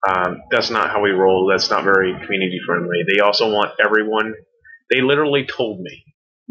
[0.08, 1.48] Um, that's not how we roll.
[1.50, 2.98] That's not very community friendly.
[3.08, 4.34] They also want everyone.
[4.90, 6.04] They literally told me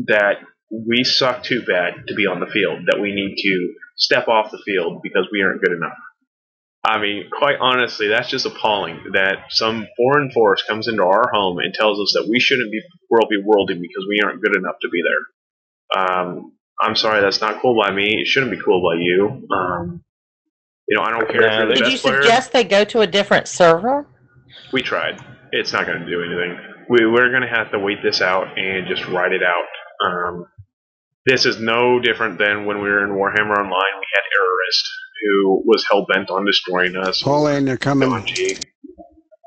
[0.08, 0.40] that
[0.72, 2.82] we suck too bad to be on the field.
[2.92, 5.98] That we need to step off the field because we aren't good enough.
[6.86, 11.60] I mean, quite honestly, that's just appalling that some foreign force comes into our home
[11.60, 14.76] and tells us that we shouldn't be world be worlding because we aren't good enough
[14.82, 16.04] to be there.
[16.04, 18.20] Um, I'm sorry, that's not cool by me.
[18.20, 19.48] It shouldn't be cool by you.
[19.56, 20.04] Um,
[20.88, 22.22] you know, I don't care if you're the Did you best player.
[22.22, 24.06] suggest they go to a different server?
[24.74, 25.24] We tried.
[25.52, 26.58] It's not going to do anything.
[26.90, 30.06] We, we're going to have to wait this out and just ride it out.
[30.06, 30.46] Um,
[31.26, 33.94] this is no different than when we were in Warhammer Online.
[33.96, 34.84] We had Errorist,
[35.22, 37.22] who was hell bent on destroying us.
[37.22, 38.12] Pauline, they're coming.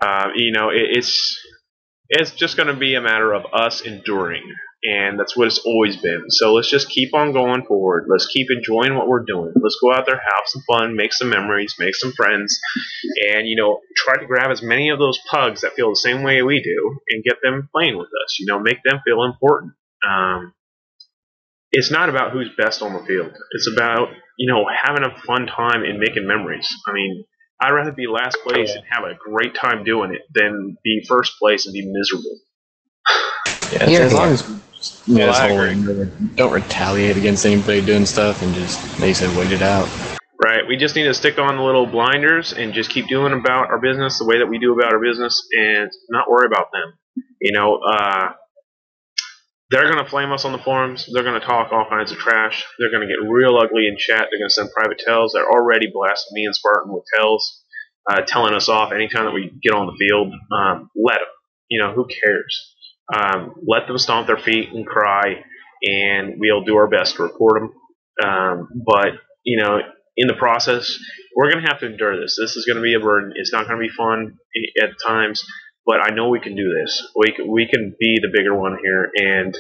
[0.03, 1.39] Uh, you know, it, it's
[2.09, 4.43] it's just going to be a matter of us enduring,
[4.85, 6.25] and that's what it's always been.
[6.29, 8.07] So let's just keep on going forward.
[8.09, 9.53] Let's keep enjoying what we're doing.
[9.61, 12.59] Let's go out there, have some fun, make some memories, make some friends,
[13.31, 16.23] and you know, try to grab as many of those pugs that feel the same
[16.23, 18.37] way we do, and get them playing with us.
[18.39, 19.73] You know, make them feel important.
[20.07, 20.53] Um,
[21.73, 23.33] it's not about who's best on the field.
[23.53, 26.69] It's about you know having a fun time and making memories.
[26.87, 27.25] I mean,
[27.61, 31.39] I'd rather be last place and have a great time doing it than be first
[31.39, 32.39] place and be miserable.
[33.73, 38.55] Yeah, Here, as long as yeah, Well, whole don't retaliate against anybody doing stuff and
[38.55, 39.89] just they said wait it out.
[40.43, 40.67] Right.
[40.69, 43.81] We just need to stick on the little blinders and just keep doing about our
[43.81, 46.93] business the way that we do about our business and not worry about them.
[47.41, 48.33] You know, uh,
[49.71, 51.09] they're going to flame us on the forums.
[51.13, 52.65] They're going to talk all kinds of trash.
[52.79, 54.29] They're going to get real ugly in chat.
[54.31, 55.33] They're going to send private tells.
[55.33, 57.65] They're already blasting me and Spartan with tells,
[58.09, 60.33] uh, telling us off anytime that we get on the field.
[60.53, 61.29] Um, let them.
[61.69, 62.75] You know, who cares?
[63.13, 65.43] Um, let them stomp their feet and cry,
[65.83, 67.73] and we'll do our best to report them.
[68.25, 69.81] Um, but, you know,
[70.17, 70.97] in the process,
[71.37, 72.39] we're going to have to endure this.
[72.41, 73.33] This is going to be a burden.
[73.35, 74.39] It's not going to be fun
[74.81, 75.45] at times,
[75.87, 77.03] but I know we can do this.
[77.17, 79.57] We can, we can be the bigger one here and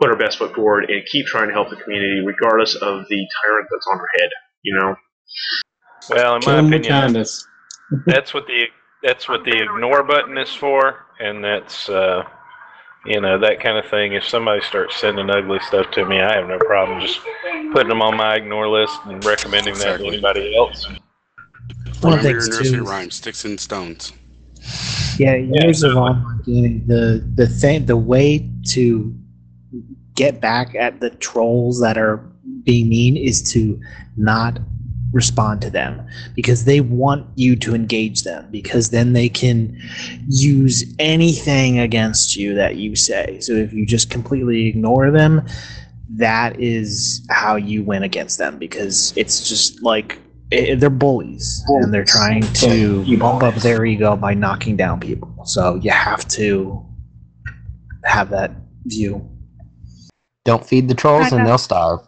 [0.00, 3.26] put our best foot forward and keep trying to help the community, regardless of the
[3.44, 4.30] tyrant that's on our head.
[4.62, 4.96] You know.
[6.10, 7.14] Well, in Kill my 'em opinion,
[8.06, 8.66] that's what the
[9.02, 12.22] that's what the ignore button is for, and that's uh,
[13.06, 14.14] you know that kind of thing.
[14.14, 17.20] If somebody starts sending ugly stuff to me, I have no problem just
[17.72, 20.86] putting them on my ignore list and recommending that to anybody else.
[22.00, 22.84] One of Remember the your things nursery too.
[22.84, 24.12] rhyme, sticks and stones.
[25.20, 29.14] Yeah, years of online gaming, the the thing, the way to
[30.14, 32.16] get back at the trolls that are
[32.64, 33.78] being mean is to
[34.16, 34.58] not
[35.12, 39.78] respond to them because they want you to engage them because then they can
[40.28, 43.40] use anything against you that you say.
[43.40, 45.46] So if you just completely ignore them,
[46.16, 50.18] that is how you win against them because it's just like
[50.52, 55.44] eh, they're bullies, and they're trying to bump up their ego by knocking down people.
[55.44, 56.84] So you have to
[58.04, 58.52] have that
[58.84, 59.28] view.
[60.44, 62.00] Don't feed the trolls, and they'll starve.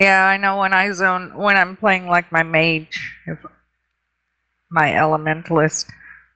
[0.00, 3.38] Yeah, I know when I zone when I'm playing like my mage, if
[4.70, 5.88] my elementalist,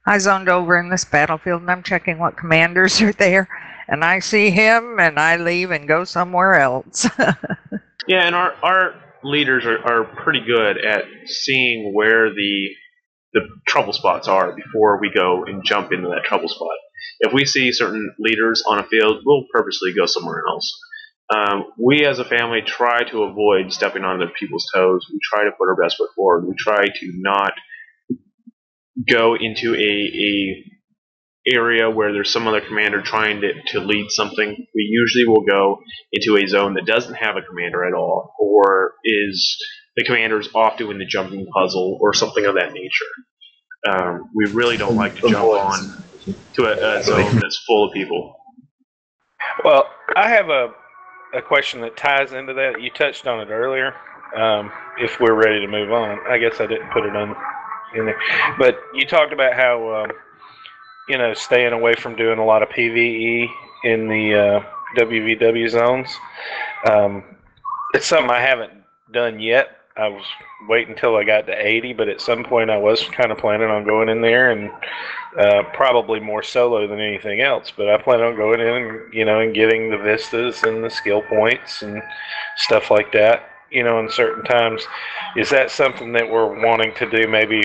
[0.07, 3.49] I zoned over in this battlefield and I'm checking what commanders are there,
[3.89, 7.09] and I see him and I leave and go somewhere else.
[8.07, 12.69] Yeah, and our our leaders are, are pretty good at seeing where the
[13.35, 16.69] the trouble spots are before we go and jump into that trouble spot.
[17.21, 20.71] If we see certain leaders on a field, we'll purposely go somewhere else.
[21.35, 25.07] Um, we as a family try to avoid stepping on other people's toes.
[25.11, 26.47] We try to put our best foot forward.
[26.47, 27.55] We try to not
[29.11, 30.65] go into a, a
[31.47, 34.49] area where there's some other commander trying to, to lead something.
[34.49, 35.79] We usually will go
[36.13, 39.57] into a zone that doesn't have a commander at all, or is
[39.97, 43.91] the commander's off doing the jumping puzzle or something of that nature.
[43.91, 46.05] Um, we really don't like to jump on
[46.55, 48.37] to a, a zone that's full of people.
[49.65, 50.69] Well, I have a,
[51.35, 52.81] a question that ties into that.
[52.81, 53.95] You touched on it earlier.
[54.37, 57.35] Um, if we're ready to move on, I guess I didn't put it on
[57.95, 58.19] in there.
[58.59, 60.13] But you talked about how um,
[61.09, 63.49] you know staying away from doing a lot of PVE
[63.85, 64.65] in the uh,
[64.97, 66.09] WVW zones.
[66.89, 67.25] Um,
[67.95, 68.73] it's something I haven't
[69.13, 69.79] done yet.
[69.97, 70.25] I was
[70.69, 73.69] waiting until I got to 80, but at some point I was kind of planning
[73.69, 74.71] on going in there and
[75.39, 77.73] uh, probably more solo than anything else.
[77.77, 81.23] But I plan on going in you know and getting the vistas and the skill
[81.23, 82.03] points and
[82.57, 83.49] stuff like that.
[83.71, 84.87] You know, in certain times,
[85.37, 87.27] is that something that we're wanting to do?
[87.27, 87.63] Maybe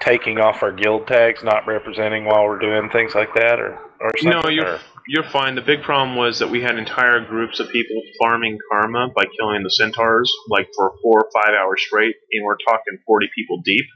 [0.00, 4.10] taking off our guild tags, not representing while we're doing things like that, or or
[4.18, 4.40] something.
[4.42, 5.54] No, you're or- you're fine.
[5.56, 9.62] The big problem was that we had entire groups of people farming karma by killing
[9.64, 13.86] the centaurs, like for four or five hours straight, and we're talking forty people deep.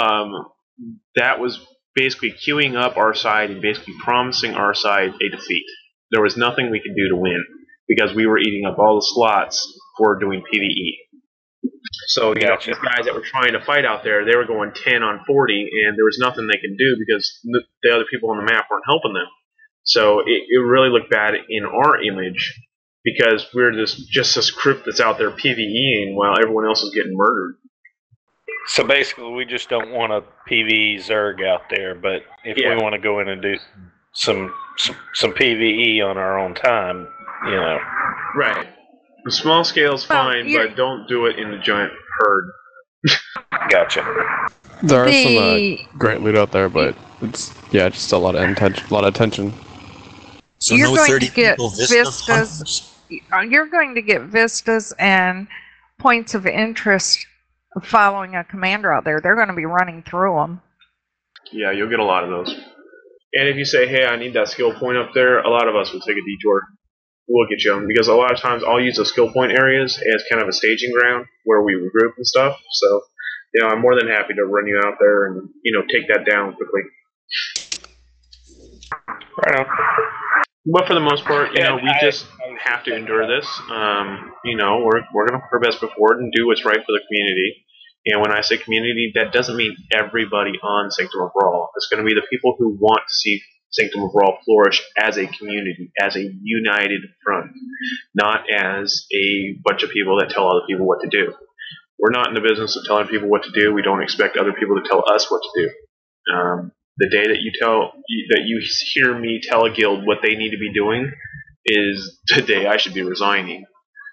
[0.00, 0.46] Um,
[1.16, 1.60] that was
[1.94, 5.64] basically queuing up our side and basically promising our side a defeat.
[6.10, 7.44] There was nothing we could do to win
[7.88, 10.96] because we were eating up all the slots for doing PVE.
[12.08, 14.72] So you know, these guys that were trying to fight out there, they were going
[14.74, 18.30] ten on forty, and there was nothing they could do because the, the other people
[18.30, 19.26] on the map weren't helping them.
[19.84, 22.58] So it, it really looked bad in our image
[23.04, 27.14] because we're just just this group that's out there PVEing while everyone else is getting
[27.14, 27.56] murdered.
[28.66, 32.74] So basically, we just don't want a PVE Zerg out there, but if Yeah.
[32.74, 33.56] we want to go in and do
[34.12, 37.06] some, some some PVE on our own time,
[37.44, 37.78] you know.
[38.36, 38.73] Right.
[39.24, 42.50] The small scale's fine, but don't do it in the giant herd.
[43.70, 44.02] Gotcha.
[44.82, 48.34] There are some The- uh, great loot out there, but it's yeah, just a lot
[48.34, 49.52] of intention, a lot of tension.
[50.58, 52.26] So you're no going 30 to get people Vista vistas.
[52.26, 52.94] hunters?
[53.32, 55.46] uh, You're going to get vistas and
[55.98, 57.26] points of interest
[57.82, 59.20] following a commander out there.
[59.20, 60.60] They're going to be running through them.
[61.52, 62.50] Yeah, you'll get a lot of those.
[63.34, 65.74] And if you say, "Hey, I need that skill point up there," a lot of
[65.76, 66.62] us will take a detour.
[67.28, 69.96] We'll get you them because a lot of times I'll use those skill point areas
[69.98, 72.56] as kind of a staging ground where we regroup and stuff.
[72.72, 73.00] So,
[73.54, 76.08] you know, I'm more than happy to run you out there and you know take
[76.08, 76.82] that down quickly.
[79.46, 79.66] Right on.
[80.66, 82.26] But for the most part, you Yeah, know, we I- just
[82.60, 83.46] have to endure this.
[83.70, 86.78] Um, you know, we're we're gonna put our best foot forward and do what's right
[86.78, 87.64] for the community.
[88.06, 91.70] And when I say community, that doesn't mean everybody on Sanctum of Rall.
[91.76, 93.40] It's going to be the people who want to see
[93.74, 97.50] Sanctum of Rall flourish as a community, as a united front,
[98.14, 101.34] not as a bunch of people that tell other people what to do.
[101.98, 103.72] We're not in the business of telling people what to do.
[103.72, 106.34] We don't expect other people to tell us what to do.
[106.34, 107.92] Um, the day that you tell
[108.30, 111.10] that you hear me tell a guild what they need to be doing
[111.66, 113.64] is the day I should be resigning.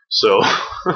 [0.09, 0.41] So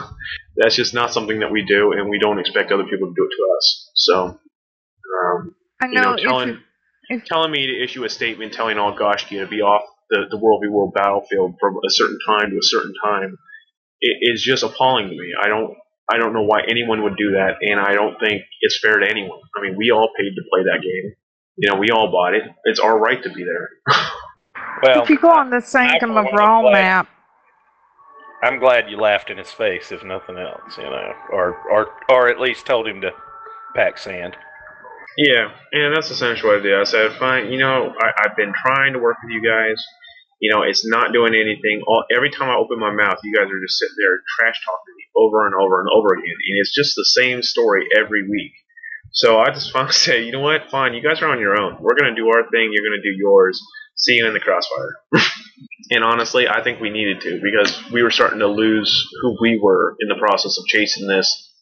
[0.58, 3.30] that's just not something that we do, and we don't expect other people to do
[3.30, 3.92] it to us.
[3.94, 6.16] So, um, I you know.
[6.16, 6.60] know, telling
[7.26, 10.62] telling me to issue a statement telling all Gaiscioch to be off the, the World
[10.64, 13.38] v World battlefield from a certain time to a certain time
[14.02, 15.34] it is just appalling to me.
[15.42, 15.76] I don't
[16.12, 19.10] I don't know why anyone would do that, and I don't think it's fair to
[19.10, 19.40] anyone.
[19.58, 21.16] I mean, we all paid to play that game.
[21.58, 22.44] You know, we all bought it.
[22.66, 23.70] It's our right to be there.
[24.84, 27.08] Well, if you go on the Sanctum of one, Brawl I'm glad- map,
[28.44, 32.28] I'm glad you laughed in his face, if nothing else, you know, or or or
[32.28, 33.12] at least told him to
[33.74, 34.36] pack sand.
[35.18, 36.76] Yeah, and that's essentially what I did.
[36.76, 39.82] I said, fine, you know, I, I've been trying to work with you guys.
[40.42, 41.82] You know, it's not doing anything.
[41.88, 44.94] All, every time I open my mouth, you guys are just sitting there trash talking
[44.98, 46.36] me over and over and over again.
[46.36, 48.52] And it's just the same story every week.
[49.12, 50.70] So I just finally say, you know what?
[50.70, 51.78] Fine, you guys are on your own.
[51.80, 52.72] We're going to do our thing.
[52.74, 53.62] You're going to do yours.
[53.96, 54.98] See you in the crossfire.
[55.92, 58.92] and honestly, I think we needed to because we were starting to lose
[59.22, 61.54] who we were in the process of chasing this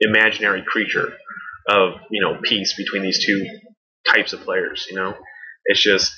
[0.00, 1.14] imaginary creature
[1.68, 3.46] of you know peace between these two
[4.08, 4.86] types of players.
[4.90, 5.14] You know,
[5.66, 6.12] it's just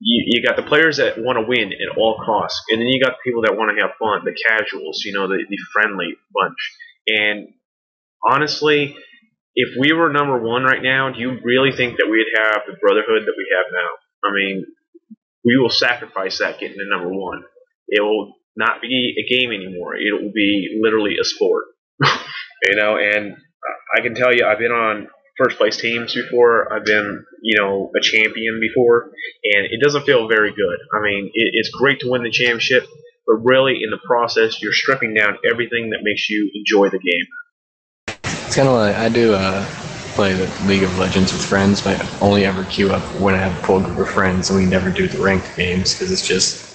[0.00, 3.02] you, you got the players that want to win at all costs, and then you
[3.02, 6.58] got people that want to have fun, the casuals, you know, the, the friendly bunch.
[7.06, 7.48] And
[8.26, 8.96] honestly,
[9.54, 12.76] if we were number one right now, do you really think that we'd have the
[12.80, 14.30] brotherhood that we have now?
[14.30, 14.64] I mean,
[15.44, 17.42] we will sacrifice that getting to number one.
[17.88, 19.96] It will not be a game anymore.
[19.96, 21.64] It will be literally a sport.
[22.02, 23.36] you know, and
[23.96, 26.72] I can tell you, I've been on first place teams before.
[26.72, 29.10] I've been, you know, a champion before,
[29.44, 30.78] and it doesn't feel very good.
[30.92, 32.86] I mean, it, it's great to win the championship,
[33.26, 37.26] but really, in the process, you're stripping down everything that makes you enjoy the game.
[38.24, 39.64] It's kind of like I do uh,
[40.14, 43.38] play the League of Legends with friends, but I only ever queue up when I
[43.38, 46.26] have a full group of friends, and we never do the ranked games because it's
[46.26, 46.66] just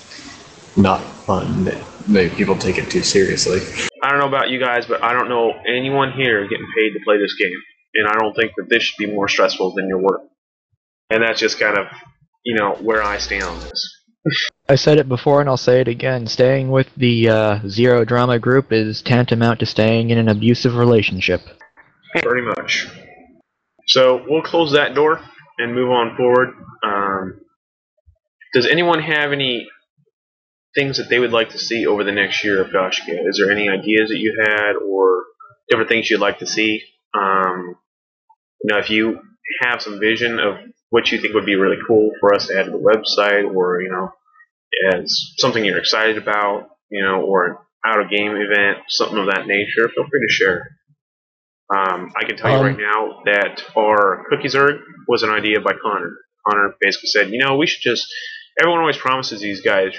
[0.77, 1.71] not fun.
[2.07, 3.59] They, they, people take it too seriously.
[4.01, 6.99] I don't know about you guys, but I don't know anyone here getting paid to
[7.03, 7.59] play this game,
[7.95, 10.21] and I don't think that this should be more stressful than your work.
[11.09, 11.87] And that's just kind of,
[12.43, 13.95] you know, where I stand on this.
[14.69, 16.25] I said it before and I'll say it again.
[16.27, 21.41] Staying with the uh, Zero Drama group is tantamount to staying in an abusive relationship.
[22.15, 22.87] Pretty much.
[23.87, 25.21] So we'll close that door
[25.59, 26.49] and move on forward.
[26.83, 27.41] Um,
[28.53, 29.67] does anyone have any
[30.75, 33.27] things that they would like to see over the next year of Gaiscioch?
[33.27, 35.23] Is there any ideas that you had or
[35.69, 36.81] different things you'd like to see?
[37.13, 37.75] Um,
[38.61, 39.19] you know, if you
[39.61, 40.57] have some vision of
[40.89, 43.81] what you think would be really cool for us to add to the website or,
[43.81, 44.11] you know,
[44.93, 49.27] as something you're excited about, you know, or an out of game event, something of
[49.27, 50.71] that nature, feel free to share.
[51.75, 55.61] Um, I can tell you Um, right now that our cookies erg was an idea
[55.61, 56.15] by Connor.
[56.47, 58.05] Connor basically said, you know, we should just.
[58.59, 59.93] Everyone always promises these guys,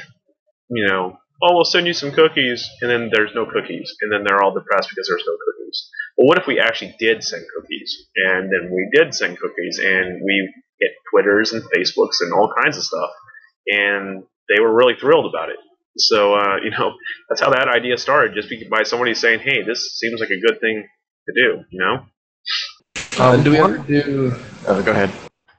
[0.68, 4.24] you know, oh, we'll send you some cookies, and then there's no cookies, and then
[4.24, 5.88] they're all depressed because there's no cookies.
[6.16, 10.20] Well, what if we actually did send cookies, and then we did send cookies, and
[10.24, 13.10] we get Twitters and Facebooks and all kinds of stuff,
[13.66, 15.56] and they were really thrilled about it.
[15.96, 16.94] So, uh, you know,
[17.28, 20.60] that's how that idea started, just by somebody saying, hey, this seems like a good
[20.60, 20.86] thing
[21.26, 22.06] to do, you know?
[23.18, 24.32] Uh, do we ever do?
[24.66, 25.10] Oh, go ahead.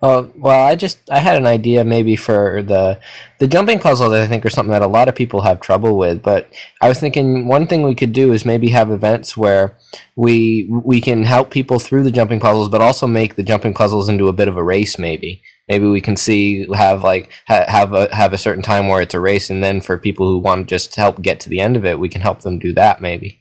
[0.02, 3.00] Uh, well, I just I had an idea maybe for the
[3.40, 5.98] the jumping puzzle that I think are something that a lot of people have trouble
[5.98, 6.22] with.
[6.22, 9.76] But I was thinking one thing we could do is maybe have events where
[10.16, 14.08] we we can help people through the jumping puzzles, but also make the jumping puzzles
[14.08, 15.00] into a bit of a race.
[15.00, 19.02] Maybe maybe we can see have like ha- have a have a certain time where
[19.02, 21.60] it's a race, and then for people who want to just help get to the
[21.60, 23.02] end of it, we can help them do that.
[23.02, 23.40] Maybe.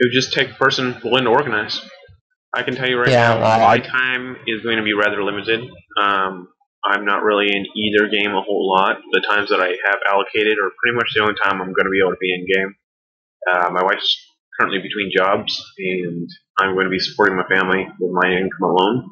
[0.00, 1.80] It would just take a person willing to organize.
[2.54, 5.22] I can tell you right Yeah, now, I- my time is going to be rather
[5.22, 5.68] limited.
[6.00, 6.48] Um,
[6.84, 8.98] I'm not really in either game a whole lot.
[9.10, 11.90] The times that I have allocated are pretty much the only time I'm going to
[11.90, 12.74] be able to be in game.
[13.50, 14.14] Uh, my wife's
[14.58, 16.28] currently between jobs, and
[16.58, 19.08] I'm going to be supporting my family with my income alone.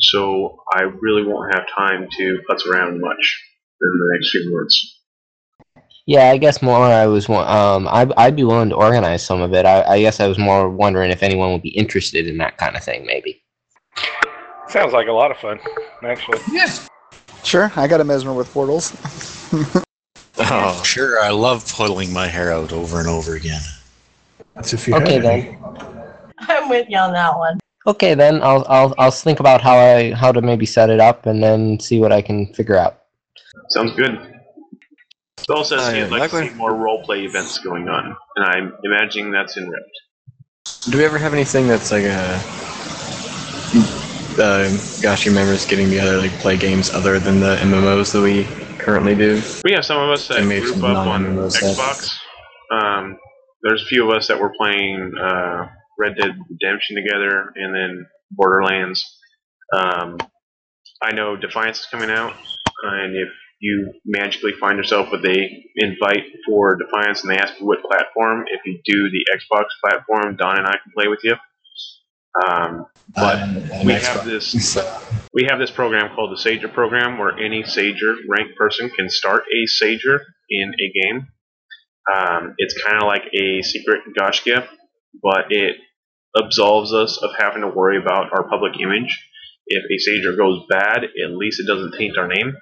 [0.00, 3.42] So I really won't have time to putz around much
[3.80, 4.95] in the next few months.
[6.06, 6.76] Yeah, I guess more.
[6.76, 9.66] I was um, I'd, I'd be willing to organize some of it.
[9.66, 12.76] I, I guess I was more wondering if anyone would be interested in that kind
[12.76, 13.04] of thing.
[13.04, 13.42] Maybe.
[14.68, 15.58] Sounds like a lot of fun,
[16.04, 16.38] actually.
[16.50, 16.88] Yes.
[17.42, 18.96] Sure, I got a mesmer with portals.
[20.38, 21.18] Oh, sure.
[21.20, 23.62] I love pulling my hair out over and over again.
[24.54, 25.58] That's if you Okay then.
[26.40, 27.58] I'm with you on that one.
[27.86, 28.42] Okay then.
[28.42, 31.80] I'll I'll I'll think about how I how to maybe set it up and then
[31.80, 33.04] see what I can figure out.
[33.70, 34.35] Sounds good.
[35.40, 39.30] Saul says Uh, he'd like to see more roleplay events going on, and I'm imagining
[39.30, 39.90] that's in Rift.
[40.90, 42.40] Do we ever have anything that's like a
[44.38, 44.68] uh,
[45.02, 48.44] Gaiscioch members getting together like play games other than the MMOs that we
[48.78, 49.40] currently do?
[49.64, 51.24] We have some of us that made group up on.
[51.24, 52.18] Xbox.
[52.72, 53.18] Um,
[53.62, 55.68] there's a few of us that were playing uh,
[55.98, 59.04] Red Dead Redemption together, and then Borderlands.
[59.72, 60.18] Um,
[61.02, 62.34] I know Defiance is coming out,
[62.82, 63.28] and if
[63.58, 68.44] you magically find yourself with a invite for Defiance and they ask you what platform,
[68.48, 71.36] if you do the Xbox platform, Don and I can play with you.
[72.46, 73.48] Um, but
[73.84, 74.02] we Xbox.
[74.02, 74.76] have this
[75.32, 79.44] we have this program called the Sager program where any Sager ranked person can start
[79.44, 81.26] a Sager in a game.
[82.14, 84.66] Um, it's kind of like a secret Gaiscioch,
[85.22, 85.76] but it
[86.36, 89.18] absolves us of having to worry about our public image.
[89.66, 92.54] If a Sager goes bad, at least it doesn't taint our name.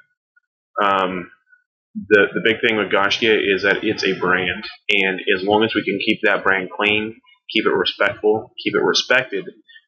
[0.83, 1.31] Um,
[1.95, 5.75] the the big thing with Gaiscioch is that it's a brand, and as long as
[5.75, 7.15] we can keep that brand clean,
[7.53, 9.45] keep it respectful, keep it respected,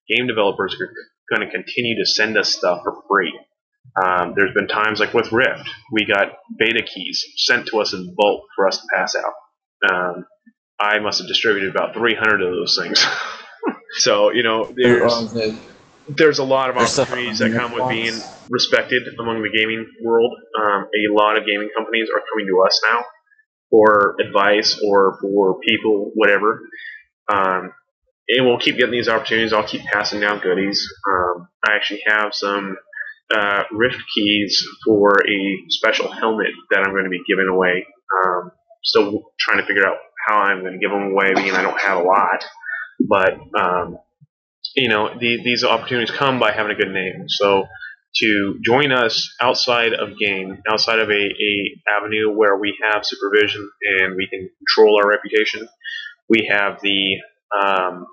[0.09, 0.89] game developers are
[1.35, 3.33] going to continue to send us stuff for free.
[4.05, 8.15] Um, there's been times like with Rift, we got beta keys sent to us in
[8.17, 9.33] bulk for us to pass out.
[9.91, 10.27] Um,
[10.79, 13.05] I must have distributed about 300 of those things.
[13.99, 15.11] So you know, there's
[16.09, 20.33] there's a lot of There's opportunities that come with being respected among the gaming world.
[20.61, 23.05] Um, a lot of gaming companies are coming to us now
[23.71, 26.61] for advice or for people, whatever.
[27.33, 27.73] Um,
[28.29, 29.53] and we'll keep getting these opportunities.
[29.53, 30.87] I'll keep passing down goodies.
[31.09, 32.77] Um, I actually have some
[33.35, 37.87] uh, Rift keys for a special helmet that I'm going to be giving away.
[38.25, 38.51] Um,
[38.85, 39.97] still trying to figure out
[40.29, 42.45] how I'm going to give them away, being I don't have a lot.
[43.01, 43.99] But um,
[44.77, 47.25] you know, the, these opportunities come by having a good name.
[47.29, 47.67] So
[48.17, 53.69] to join us outside of game, outside of a, a avenue where we have supervision
[54.01, 55.69] and we can control our reputation,
[56.29, 57.17] we have the
[57.57, 58.07] um,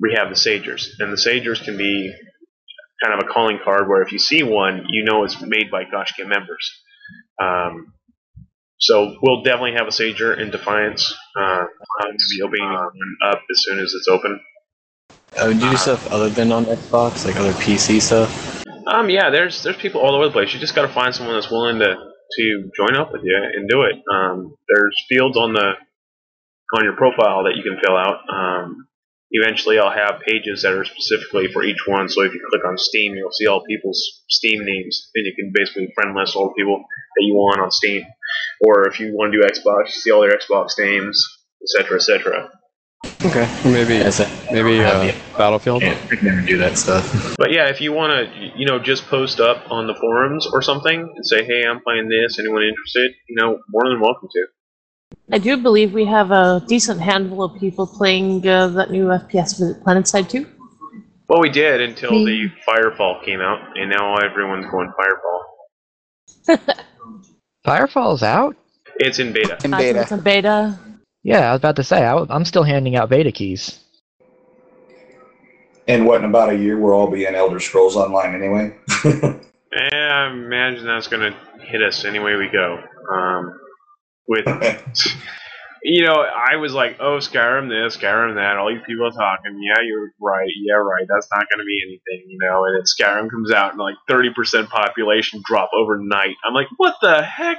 [0.00, 2.12] we have the Sagers, and the Sagers can be
[3.02, 5.84] kind of a calling card where if you see one, you know it's made by
[5.84, 6.72] Gaiscioch members.
[7.40, 7.94] Um,
[8.78, 11.14] so we'll definitely have a Sager in Defiance.
[11.38, 11.64] Uh,
[12.02, 12.76] to be opening
[13.24, 14.40] up as soon as it's open.
[15.36, 18.30] Uh, do you do stuff other than on Xbox, like other PC stuff?
[18.86, 20.52] Um, yeah, there's there's people all over the place.
[20.52, 23.68] You just got to find someone that's willing to to join up with you and
[23.68, 23.96] do it.
[24.10, 25.72] Um, there's fields on the
[26.76, 28.20] on your profile that you can fill out.
[28.28, 28.86] Um,
[29.30, 32.08] eventually, I'll have pages that are specifically for each one.
[32.08, 35.52] So if you click on Steam, you'll see all people's Steam names, and you can
[35.54, 38.04] basically friend list all the people that you want on Steam.
[38.60, 41.22] Or if you want to do Xbox, you see all their Xbox names,
[41.62, 42.50] etc., etc.
[43.24, 43.48] Okay.
[43.64, 44.04] Maybe
[44.52, 45.82] maybe uh, Battlefield.
[45.82, 47.34] I could never do that stuff.
[47.38, 50.60] But yeah, if you want to, you know, just post up on the forums or
[50.60, 52.38] something and say, "Hey, I'm playing this.
[52.38, 54.46] Anyone interested?" You know, more than welcome to.
[55.32, 59.58] I do believe we have a decent handful of people playing uh, that new FPS
[59.58, 60.46] Visit Planetside 2.
[61.26, 64.92] Well, we did until the Firefall came out, and now everyone's going
[66.48, 66.58] Firefall.
[67.64, 68.54] Firefall's out?
[68.96, 69.54] It's in beta.
[69.54, 70.78] I think It's a beta.
[71.24, 73.80] Yeah, I was about to say, I, am still handing out beta keys.
[75.88, 78.76] And what, in about a year, we'll all be in Elder Scrolls Online anyway?
[79.76, 82.78] Eh, I imagine that's going to hit us any way we go.
[83.12, 83.58] Um,
[84.28, 84.46] with,
[85.82, 88.56] you know, I was like, oh, Skyrim this, Skyrim that.
[88.56, 89.60] All these people are talking.
[89.60, 90.48] Yeah, you're right.
[90.62, 91.04] Yeah, right.
[91.08, 92.64] That's not going to be anything, you know.
[92.66, 96.36] And then Skyrim comes out, and like 30% population drop overnight.
[96.46, 97.58] I'm like, what the heck?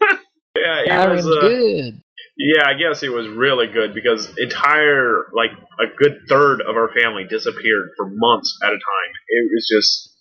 [0.56, 2.02] yeah, it was uh, good.
[2.38, 6.90] Yeah, I guess it was really good because entire like a good third of our
[6.92, 9.12] family disappeared for months at a time.
[9.28, 10.16] It was just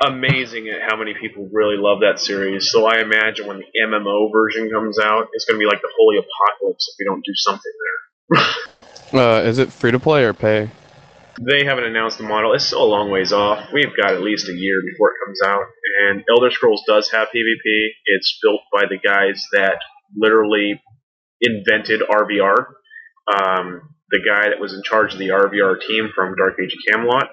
[0.00, 2.70] amazing at how many people really love that series.
[2.70, 5.90] So I imagine when the MMO version comes out, it's going to be like the
[5.98, 8.44] holy apocalypse if we don't do something there.
[9.12, 10.68] Uh, is it free to play or pay?
[11.40, 12.54] They haven't announced the model.
[12.54, 13.68] It's still a long ways off.
[13.72, 15.62] We've got at least a year before it comes out.
[16.08, 17.88] And Elder Scrolls does have PvP.
[18.06, 19.78] It's built by the guys that
[20.16, 20.82] literally
[21.40, 22.66] invented RVR.
[23.26, 26.78] Um, the guy that was in charge of the RVR team from Dark Age of
[26.92, 27.30] Camelot.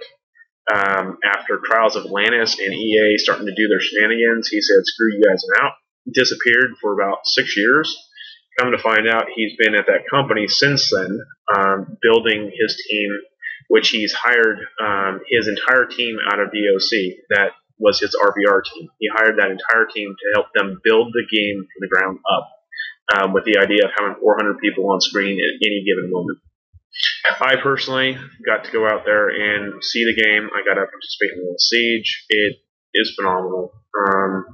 [0.71, 5.11] Um, after Trials of Atlantis and EA starting to do their shenanigans, he said, "Screw
[5.11, 5.73] you guys, I'm out."
[6.11, 7.95] Disappeared for about six years.
[8.59, 11.19] Come to find out, he's been at that company since then,
[11.57, 13.09] um, building his team,
[13.67, 17.17] which he's hired um, his entire team out of DOC.
[17.31, 18.87] That was his RVR team.
[18.99, 22.49] He hired that entire team to help them build the game from the ground up,
[23.11, 26.39] um, with the idea of having 400 people on screen at any given moment.
[27.41, 30.49] I personally got to go out there and see the game.
[30.53, 32.25] I got to participate in the siege.
[32.29, 32.57] It
[32.93, 33.73] is phenomenal.
[33.97, 34.45] Um,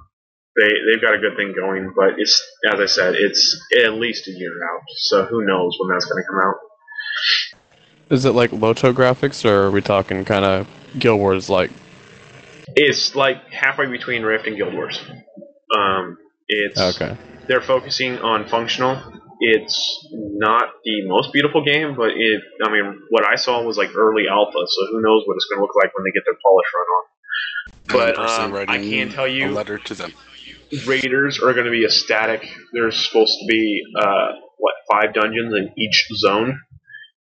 [0.56, 2.41] they they've got a good thing going, but it's
[2.72, 4.82] as I said, it's at least a year out.
[4.97, 6.56] So who knows when that's going to come out?
[8.10, 11.72] Is it like LOTRO graphics, or are we talking kind of Guild Wars like?
[12.76, 15.00] It's like halfway between Rift and Guild Wars.
[15.76, 16.18] Um,
[16.50, 17.16] it's Okay.
[17.47, 19.02] they're focusing on functional.
[19.39, 22.41] It's not the most beautiful game, but it.
[22.66, 25.60] I mean, what I saw was like early alpha, so who knows what it's going
[25.60, 27.04] to look like when they get their polish run on.
[27.88, 30.14] But I'm um, I can tell you, a letter to them.
[30.86, 32.45] raiders are going to be a static.
[32.74, 34.28] There's supposed to be uh,
[34.58, 36.60] what five dungeons in each zone,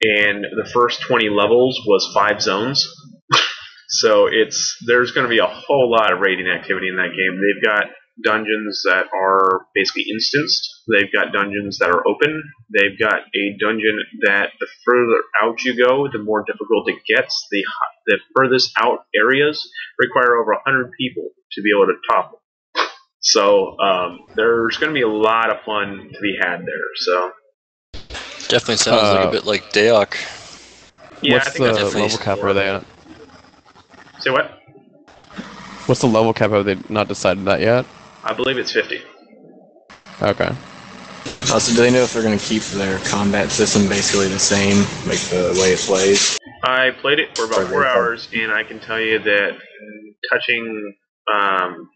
[0.02, 2.86] and the first 20 levels was five zones.
[3.88, 7.40] so it's there's going to be a whole lot of raiding activity in that game.
[7.40, 7.86] They've got
[8.22, 10.68] dungeons that are basically instanced.
[10.88, 12.42] They've got dungeons that are open.
[12.72, 17.46] They've got a dungeon that the further out you go, the more difficult it gets.
[17.50, 17.62] The
[18.06, 22.86] the furthest out areas require over 100 people to be able to top them.
[23.20, 26.88] So um, there's going to be a lot of fun to be had there.
[26.96, 27.32] So
[28.48, 30.14] Definitely sounds like Uh, a bit like DAoC.
[31.22, 32.84] Yeah, I What's think the that's level cap are they at?
[34.20, 34.52] say what?
[35.86, 36.50] What's the level cap?
[36.50, 37.84] Have they not decided that yet?
[38.26, 39.00] I believe it's 50.
[40.20, 40.50] Okay.
[41.52, 44.78] Also, do they know if they're going to keep their combat system basically the same,
[45.06, 46.36] like the way it plays?
[46.64, 49.56] I played it for about four hours, and I can tell you that
[50.32, 50.94] touching,
[51.32, 51.88] um,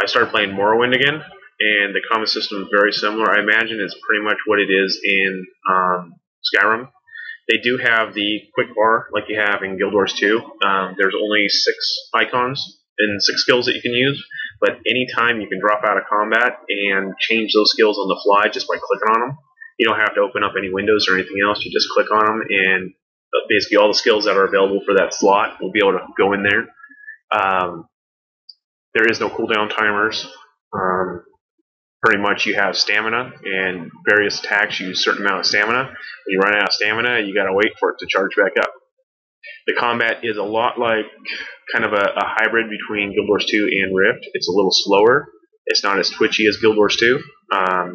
[0.00, 3.28] I started playing Morrowind again, and the combat system is very similar.
[3.28, 6.14] I imagine it's pretty much what it is in um,
[6.46, 6.88] Skyrim.
[7.48, 10.38] They do have the quick bar like you have in Guild Wars 2.
[10.64, 11.76] Um, there's only six
[12.14, 14.22] icons and six skills that you can use,
[14.60, 18.50] but anytime you can drop out of combat and change those skills on the fly
[18.52, 19.38] just by clicking on them.
[19.78, 21.64] You don't have to open up any windows or anything else.
[21.64, 24.94] You just click on them, and uh, basically all the skills that are available for
[24.94, 26.68] that slot will be able to go in there.
[27.32, 27.86] Um,
[28.92, 30.26] there is no cooldown timers.
[30.74, 31.22] Um,
[32.02, 35.84] pretty much you have stamina, and various attacks use a certain amount of stamina.
[35.84, 35.94] When
[36.28, 38.72] you run out of stamina, you got to wait for it to charge back up.
[39.70, 41.06] The combat is a lot like
[41.72, 44.26] kind of a, a hybrid between Guild Wars 2 and Rift.
[44.34, 45.28] It's a little slower.
[45.66, 47.20] It's not as twitchy as Guild Wars 2.
[47.54, 47.94] Um,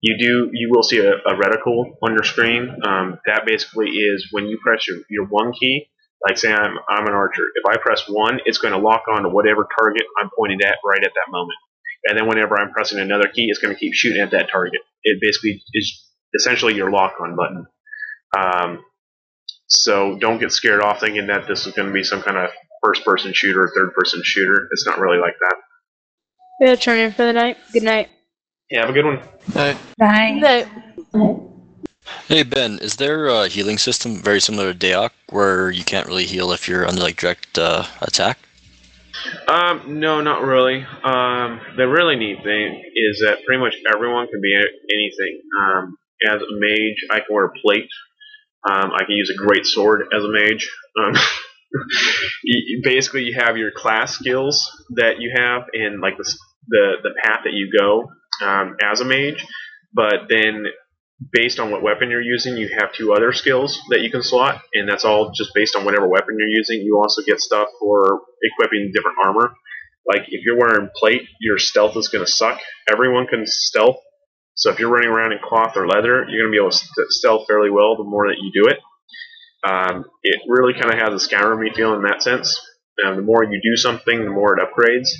[0.00, 2.68] you do you will see a, a reticle on your screen.
[2.84, 5.86] Um, that basically is when you press your, your one key.
[6.26, 7.44] Like say I'm I'm an archer.
[7.54, 10.78] If I press one, it's going to lock on to whatever target I'm pointing at
[10.84, 11.58] right at that moment.
[12.08, 14.80] And then whenever I'm pressing another key, it's going to keep shooting at that target.
[15.04, 16.04] It basically is
[16.34, 17.66] essentially your lock on button.
[18.36, 18.84] Um,
[19.66, 22.50] so don't get scared off thinking that this is going to be some kind of
[22.82, 24.68] first person shooter or third person shooter.
[24.72, 25.56] It's not really like that.
[26.60, 27.58] We gotta turn in for the night.
[27.72, 28.08] Good night.
[28.70, 29.20] Yeah, have a good one.
[29.52, 29.76] Bye.
[29.98, 30.68] Night.
[32.28, 36.24] Hey Ben, is there a healing system very similar to DAoC where you can't really
[36.24, 38.38] heal if you're under like direct uh, attack?
[39.48, 40.84] Um, no, not really.
[41.04, 45.40] Um, the really neat thing is that pretty much everyone can be anything.
[45.60, 45.96] Um,
[46.28, 47.88] as a mage, I can wear plate.
[48.68, 50.70] Um, I can use a great sword as a mage.
[50.98, 51.14] Um,
[52.82, 56.38] basically, you have your class skills that you have and like the
[56.68, 58.10] the, the path that you go
[58.44, 59.46] um, as a mage,
[59.94, 60.66] but then
[61.32, 64.60] based on what weapon you're using, you have two other skills that you can slot,
[64.74, 66.80] and that's all just based on whatever weapon you're using.
[66.80, 69.54] You also get stuff for equipping different armor.
[70.06, 72.60] Like if you're wearing plate, your stealth is going to suck.
[72.90, 73.96] Everyone can stealth,
[74.56, 76.76] so if you're running around in cloth or leather, you're going to be able to
[76.76, 78.78] st- stealth fairly well the more that you do it.
[79.68, 82.58] Um, it really kind of has a Skyrim feel in that sense.
[82.96, 85.10] The more you do something, the more it upgrades.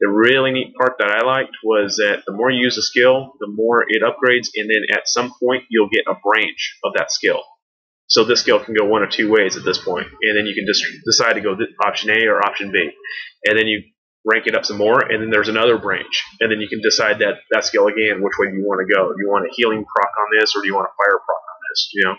[0.00, 3.32] The really neat part that I liked was that the more you use a skill,
[3.40, 7.10] the more it upgrades, and then at some point you'll get a branch of that
[7.10, 7.42] skill.
[8.06, 10.54] So this skill can go one of two ways at this point, and then you
[10.54, 12.90] can just decide to go option A or option B,
[13.46, 13.82] and then you
[14.24, 17.18] rank it up some more, and then there's another branch, and then you can decide
[17.20, 19.12] that that skill again, which way do you want to go?
[19.12, 21.42] Do you want a healing proc on this, or do you want a fire proc
[21.52, 21.90] on this?
[21.92, 22.14] You know,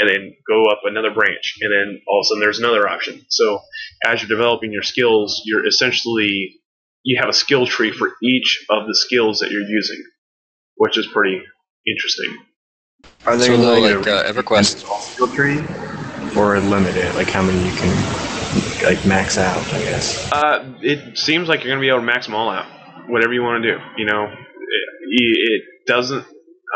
[0.00, 3.24] and then go up another branch, and then all of a sudden there's another option.
[3.28, 3.60] So
[4.06, 6.60] as you're developing your skills, you're essentially
[7.04, 10.02] you have a skill tree for each of the skills that you're using,
[10.76, 11.40] which is pretty
[11.86, 12.36] interesting.
[13.26, 15.58] Are they So, though, going like, uh, EverQuest- skill tree,
[16.36, 17.14] or limit it?
[17.14, 18.27] Like how many you can
[18.84, 19.72] like max out?
[19.72, 20.28] I guess.
[20.32, 22.66] Uh, it seems like you're to be able to max them all out,
[23.08, 23.78] whatever you want to do.
[23.96, 26.24] You know, it, it doesn't.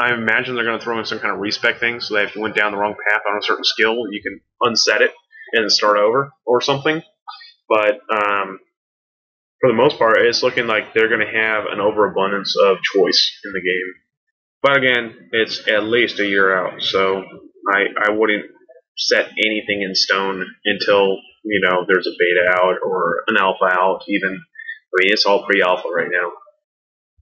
[0.00, 2.40] I imagine they're to throw in some kind of respec thing, so that if you
[2.40, 5.12] went down the wrong path on a certain skill, you can unset it
[5.52, 7.02] and start over or something.
[7.68, 8.58] But um,
[9.60, 13.38] for the most part, it's looking like they're going to have an overabundance of choice
[13.44, 13.94] in the game.
[14.62, 17.22] But again, it's at least a year out, so
[17.72, 18.46] I, I wouldn't
[18.96, 24.02] set anything in stone until you know there's a beta out or an alpha out.
[24.08, 26.32] Even I mean, it's all pre-alpha right now.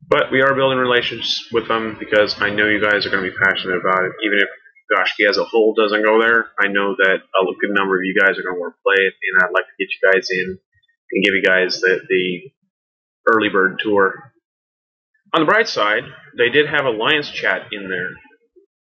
[0.09, 3.31] But we are building relations with them because I know you guys are going to
[3.31, 4.13] be passionate about it.
[4.25, 4.49] Even if
[4.91, 8.15] Gaiscioch as a whole doesn't go there, I know that a good number of you
[8.19, 10.29] guys are going to want to play it, and I'd like to get you guys
[10.31, 10.59] in
[11.13, 12.51] and give you guys the, the
[13.33, 14.33] early bird tour.
[15.33, 16.03] On the bright side,
[16.37, 18.11] they did have Alliance chat in there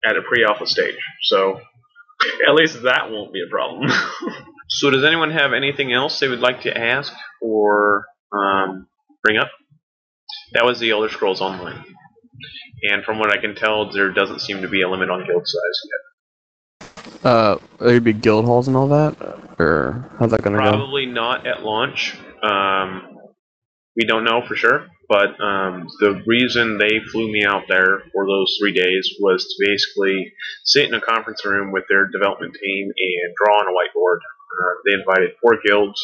[0.10, 1.60] at a pre-alpha stage, so
[2.48, 3.92] at least that won't be a problem.
[4.70, 8.88] so, does anyone have anything else they would like to ask or um,
[9.24, 9.50] bring up?
[10.54, 11.84] That was the Elder Scrolls Online,
[12.84, 15.48] and from what I can tell, there doesn't seem to be a limit on guild
[15.48, 16.00] size yet.
[17.24, 19.16] Uh, there'd be guild halls and all that,
[19.60, 20.64] or how's that gonna go?
[20.64, 22.16] Probably not at launch.
[22.42, 23.18] Um,
[23.96, 28.26] we don't know for sure, but um, the reason they flew me out there for
[28.26, 30.32] those three days was to basically
[30.64, 34.20] sit in a conference room with their development team and draw on a whiteboard.
[34.52, 36.02] Uh, they invited four guilds.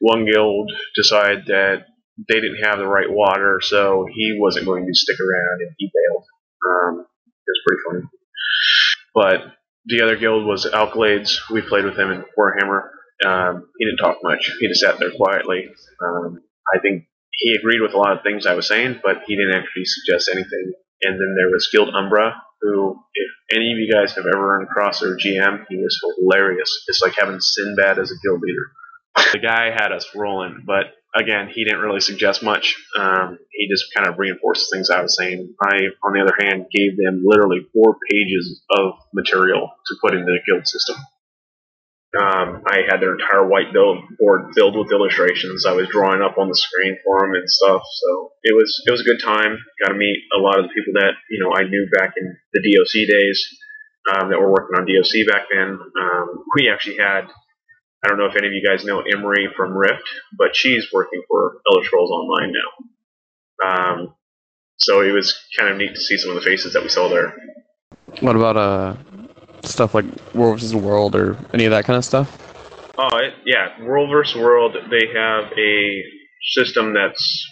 [0.00, 1.86] One guild decided that
[2.28, 5.90] they didn't have the right water, so he wasn't going to stick around, and he
[5.92, 6.24] bailed.
[6.66, 8.10] Um, it was pretty funny.
[9.14, 9.54] But
[9.86, 11.38] the other guild was Alkalades.
[11.50, 12.88] We played with him in Warhammer.
[13.24, 14.50] Um, he didn't talk much.
[14.58, 15.68] He just sat there quietly.
[16.04, 16.40] Um,
[16.74, 19.54] I think he agreed with a lot of things I was saying, but he didn't
[19.54, 20.72] actually suggest anything.
[21.02, 22.34] and then there was Guild Umbra,
[22.64, 26.84] who, if any of you guys have ever run across their GM, he was hilarious.
[26.88, 28.72] It's like having Sinbad as a guild leader.
[29.32, 32.76] The guy had us rolling, but again, he didn't really suggest much.
[32.98, 35.54] Um, he just kind of reinforced things I was saying.
[35.62, 40.26] I, on the other hand, gave them literally four pages of material to put into
[40.26, 40.96] the guild system.
[42.14, 45.66] Um, I had their entire whiteboard board filled with illustrations.
[45.66, 47.82] I was drawing up on the screen for them and stuff.
[47.82, 49.58] So it was it was a good time.
[49.82, 52.36] Got to meet a lot of the people that you know I knew back in
[52.52, 53.48] the DOC days
[54.14, 55.74] um, that were working on DOC back then.
[55.74, 57.26] Um, we actually had
[58.04, 61.22] I don't know if any of you guys know Emery from Rift, but she's working
[61.26, 63.66] for Elder Scrolls Online now.
[63.66, 64.14] Um,
[64.76, 67.08] so it was kind of neat to see some of the faces that we saw
[67.08, 67.34] there.
[68.20, 68.96] What about uh
[69.66, 70.04] stuff like
[70.34, 70.74] World vs.
[70.74, 72.30] World or any of that kind of stuff?
[72.98, 73.82] Oh, it, yeah.
[73.82, 74.36] World vs.
[74.36, 76.02] World, they have a
[76.54, 77.46] system that's,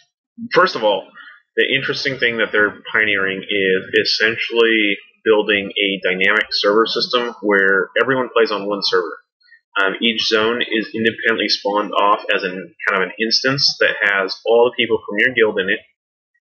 [0.55, 1.09] first of all,
[1.57, 8.29] the interesting thing that they're pioneering is essentially building a dynamic server system where everyone
[8.33, 9.19] plays on one server.
[9.81, 14.37] Um, each zone is independently spawned off as an kind of an instance that has
[14.45, 15.81] all the people from your guild in it,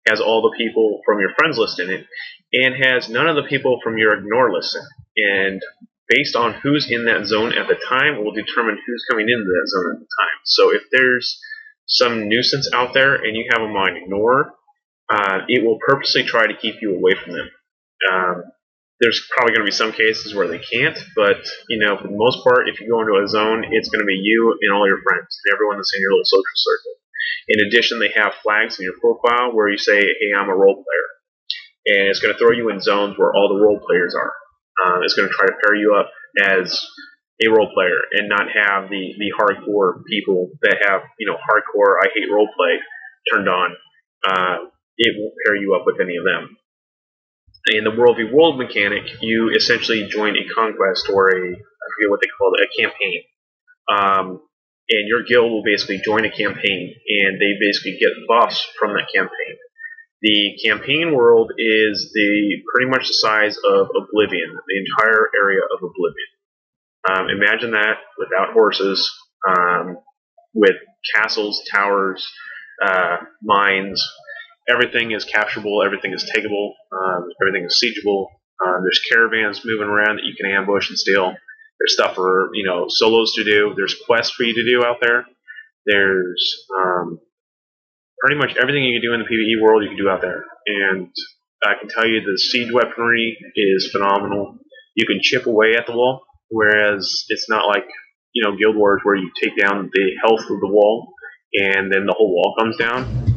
[0.08, 2.06] has all the people from your friends list in it,
[2.54, 5.07] and has none of the people from your ignore list in it.
[5.18, 5.62] And
[6.08, 9.46] based on who's in that zone at the time it will determine who's coming into
[9.46, 10.40] that zone at the time.
[10.46, 11.40] So if there's
[11.88, 14.54] some nuisance out there and you have them on ignore,
[15.10, 17.50] uh, it will purposely try to keep you away from them.
[18.12, 18.44] Um,
[19.00, 21.38] there's probably going to be some cases where they can't, but
[21.70, 24.10] you know, for the most part, if you go into a zone, it's going to
[24.10, 26.94] be you and all your friends and everyone that's in your little social circle.
[27.48, 30.84] In addition, they have flags in your profile where you say, "Hey, I'm a role
[30.84, 31.08] player,"
[31.94, 34.34] and it's going to throw you in zones where all the role players are.
[34.78, 36.12] Uh, it's going to try to pair you up
[36.42, 36.86] as
[37.44, 41.98] a role player and not have the the hardcore people that have you know hardcore
[42.02, 42.78] I hate role play
[43.32, 43.76] turned on.
[44.28, 44.58] Uh,
[44.98, 46.58] it won't pair you up with any of them
[47.74, 52.10] in the World v World mechanic, you essentially join a conquest or a I forget
[52.10, 53.22] what they call it, a campaign.
[53.88, 54.42] Um,
[54.90, 59.08] and your guild will basically join a campaign, and they basically get buffs from that
[59.14, 59.56] campaign.
[60.22, 65.78] The campaign world is the pretty much the size of Oblivion, the entire area of
[65.78, 66.28] Oblivion.
[67.10, 69.12] Um, imagine that without horses,
[69.48, 69.98] um,
[70.54, 70.76] with
[71.16, 72.28] castles, towers,
[72.84, 74.04] uh, mines,
[74.68, 78.28] everything is capturable, everything is takeable, um, everything is siegeable.
[78.66, 81.28] Um, there's caravans moving around that you can ambush and steal.
[81.28, 83.74] There's stuff for you know solos to do.
[83.76, 85.26] There's quests for you to do out there.
[85.86, 87.20] There's um,
[88.20, 90.46] pretty much everything you can do in the PvE world you can do out there.
[90.66, 91.10] And
[91.64, 94.58] I can tell you the siege weaponry is phenomenal.
[94.96, 97.86] You can chip away at the wall, whereas it's not like
[98.34, 101.14] you know Guild Wars where you take down the health of the wall
[101.54, 103.28] and then the whole wall comes down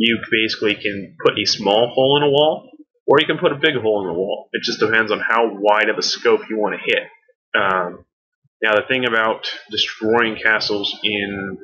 [0.00, 2.70] you basically can put a small hole in a wall,
[3.06, 4.48] or you can put a big hole in the wall.
[4.52, 7.02] It just depends on how wide of a scope you want to hit.
[7.54, 8.06] Um,
[8.62, 11.58] now, the thing about destroying castles in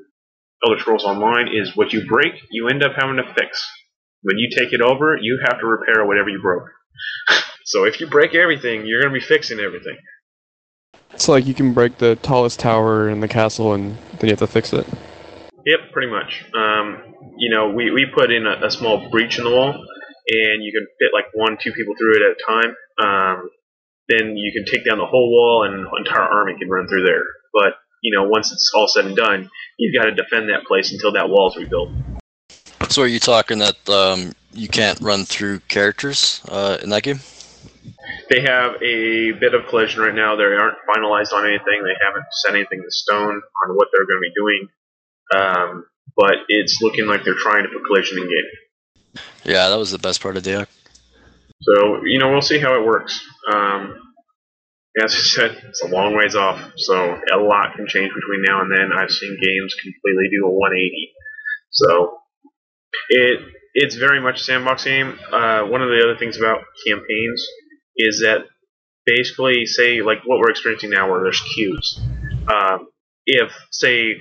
[0.64, 3.68] Elder Scrolls Online is what you break, you end up having to fix.
[4.22, 6.68] When you take it over, you have to repair whatever you broke.
[7.64, 9.96] so if you break everything, you're going to be fixing everything.
[11.12, 14.38] It's like you can break the tallest tower in the castle and then you have
[14.38, 14.86] to fix it.
[15.66, 16.44] Yep, pretty much.
[16.54, 20.62] Um, you know, we, we put in a, a, small breach in the wall, and
[20.62, 22.74] you can fit like one, two people through it at a time.
[23.02, 23.50] Um,
[24.08, 27.04] then you can take down the whole wall, and an entire army can run through
[27.04, 27.22] there.
[27.52, 27.74] But
[28.06, 31.12] you know, once it's all said and done, you've got to defend that place until
[31.12, 31.90] that wall is rebuilt.
[32.88, 37.18] So, are you talking that um, you can't run through characters uh, in that game?
[38.30, 40.36] They have a bit of collision right now.
[40.36, 41.82] They aren't finalized on anything.
[41.82, 44.68] They haven't set anything in stone on what they're going to be doing.
[45.34, 45.86] Um,
[46.16, 49.22] but it's looking like they're trying to put collision in game.
[49.42, 50.68] Yeah, that was the best part of DAoC.
[51.60, 53.20] So you know we'll see how it works.
[53.52, 54.05] Um,
[55.02, 58.62] as I said, it's a long ways off, so a lot can change between now
[58.62, 58.90] and then.
[58.96, 61.12] I've seen games completely do a 180.
[61.70, 62.18] So
[63.10, 63.40] it
[63.74, 65.18] it's very much a sandbox game.
[65.30, 67.46] Uh, one of the other things about campaigns
[67.96, 68.46] is that
[69.04, 72.00] basically, say like what we're experiencing now, where there's queues.
[72.48, 72.88] Um,
[73.26, 74.14] if say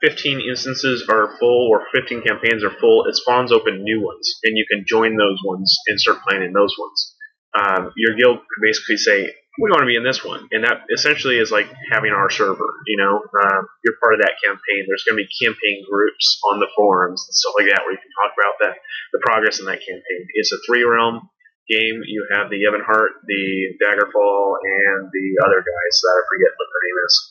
[0.00, 4.56] 15 instances are full or 15 campaigns are full, it spawns open new ones, and
[4.56, 7.16] you can join those ones and start playing in those ones.
[7.58, 10.82] Um, your guild could basically say, we want to be in this one, and that
[10.90, 12.70] essentially is like having our server.
[12.86, 14.82] You know, um, you're part of that campaign.
[14.86, 18.02] There's going to be campaign groups on the forums and stuff like that where you
[18.02, 18.74] can talk about that
[19.14, 20.20] the progress in that campaign.
[20.34, 21.30] It's a three realm
[21.70, 22.02] game.
[22.06, 26.82] You have the Ebonheart, the Daggerfall, and the other guys that I forget what their
[26.84, 27.14] name is.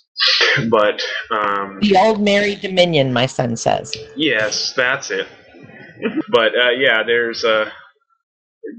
[0.70, 1.02] But
[1.36, 3.98] um, the Aldmeri Dominion, my son says.
[4.16, 5.28] Yes, that's it.
[6.30, 7.70] but uh, yeah, there's uh,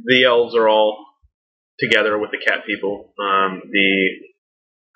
[0.07, 1.05] the elves are all
[1.79, 3.13] together with the cat people.
[3.19, 4.09] Um, the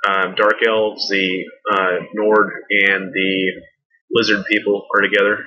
[0.09, 3.53] um, dark elves, the uh, Nord, and the
[4.11, 5.45] lizard people are together.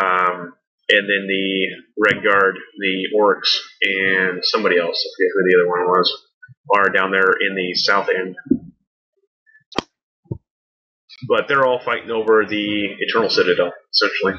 [0.00, 0.52] Um,
[0.88, 1.68] and then the
[1.98, 6.22] Redguard, the orcs, and somebody else, I forget who the other one was,
[6.74, 8.36] are down there in the south end.
[11.26, 14.34] But they're all fighting over the Eternal Citadel, essentially.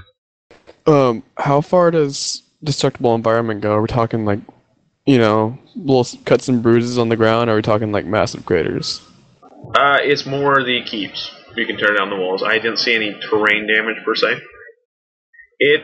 [0.85, 3.73] Um, how far does destructible environment go?
[3.73, 4.39] Are we talking like,
[5.05, 7.49] you know, little cuts and bruises on the ground?
[7.49, 9.01] Are we talking like massive craters?
[9.75, 11.31] Uh, it's more the keeps.
[11.55, 12.43] You can tear down the walls.
[12.43, 14.39] I didn't see any terrain damage per se.
[15.59, 15.81] It,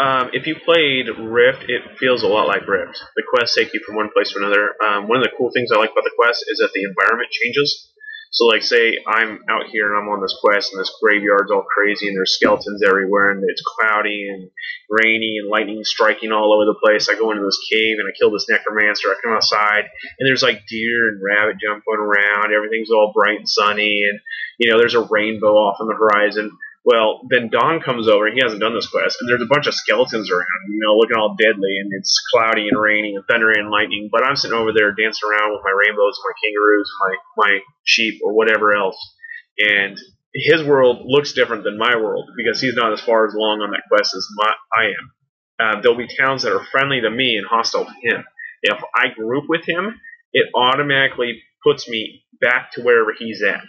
[0.00, 2.98] um, if you played Rift, it feels a lot like Rift.
[3.16, 4.74] The quests take you from one place to another.
[4.80, 7.30] Um, one of the cool things I like about the quest is that the environment
[7.30, 7.92] changes.
[8.30, 11.64] So, like, say I'm out here and I'm on this quest, and this graveyard's all
[11.64, 14.50] crazy, and there's skeletons everywhere, and it's cloudy and
[14.88, 17.08] rainy, and lightning striking all over the place.
[17.08, 19.08] I go into this cave and I kill this necromancer.
[19.08, 19.84] I come outside,
[20.18, 22.52] and there's like deer and rabbit jumping around.
[22.52, 24.20] Everything's all bright and sunny, and
[24.58, 26.50] you know there's a rainbow off on the horizon.
[26.88, 29.66] Well, then Don comes over, and he hasn't done this quest, and there's a bunch
[29.66, 33.60] of skeletons around, you know, looking all deadly, and it's cloudy and rainy and thundering
[33.60, 34.08] and lightning.
[34.10, 37.12] But I'm sitting over there dancing around with my rainbows, and my kangaroos, my
[37.44, 38.96] my sheep, or whatever else,
[39.58, 39.98] and
[40.32, 43.70] his world looks different than my world because he's not as far as long on
[43.72, 45.12] that quest as my, I am.
[45.60, 48.24] Uh, there'll be towns that are friendly to me and hostile to him.
[48.62, 50.00] If I group with him,
[50.32, 53.60] it automatically puts me back to wherever he's at.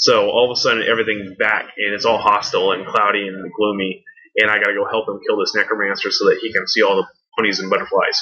[0.00, 4.02] So all of a sudden everything's back and it's all hostile and cloudy and gloomy,
[4.36, 6.96] and I gotta go help him kill this necromancer so that he can see all
[6.96, 8.20] the ponies and butterflies.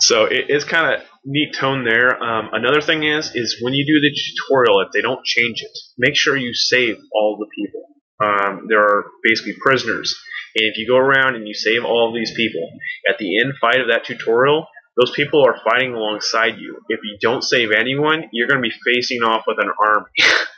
[0.00, 2.22] So it, it's kind of neat tone there.
[2.22, 5.76] Um, another thing is, is when you do the tutorial, if they don't change it,
[5.98, 7.84] make sure you save all the people.
[8.22, 10.16] Um, there are basically prisoners,
[10.56, 12.68] and if you go around and you save all these people,
[13.08, 14.66] at the end fight of that tutorial,
[14.96, 16.80] those people are fighting alongside you.
[16.88, 20.10] If you don't save anyone, you're going to be facing off with an army.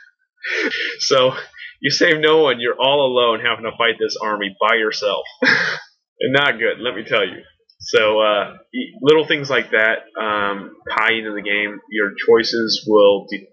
[0.99, 1.33] so
[1.81, 5.25] you save no one, you're all alone having to fight this army by yourself.
[5.41, 7.41] and not good, let me tell you.
[7.81, 8.57] So uh,
[9.01, 11.79] little things like that um, tie into the game.
[11.89, 13.49] Your choices will de-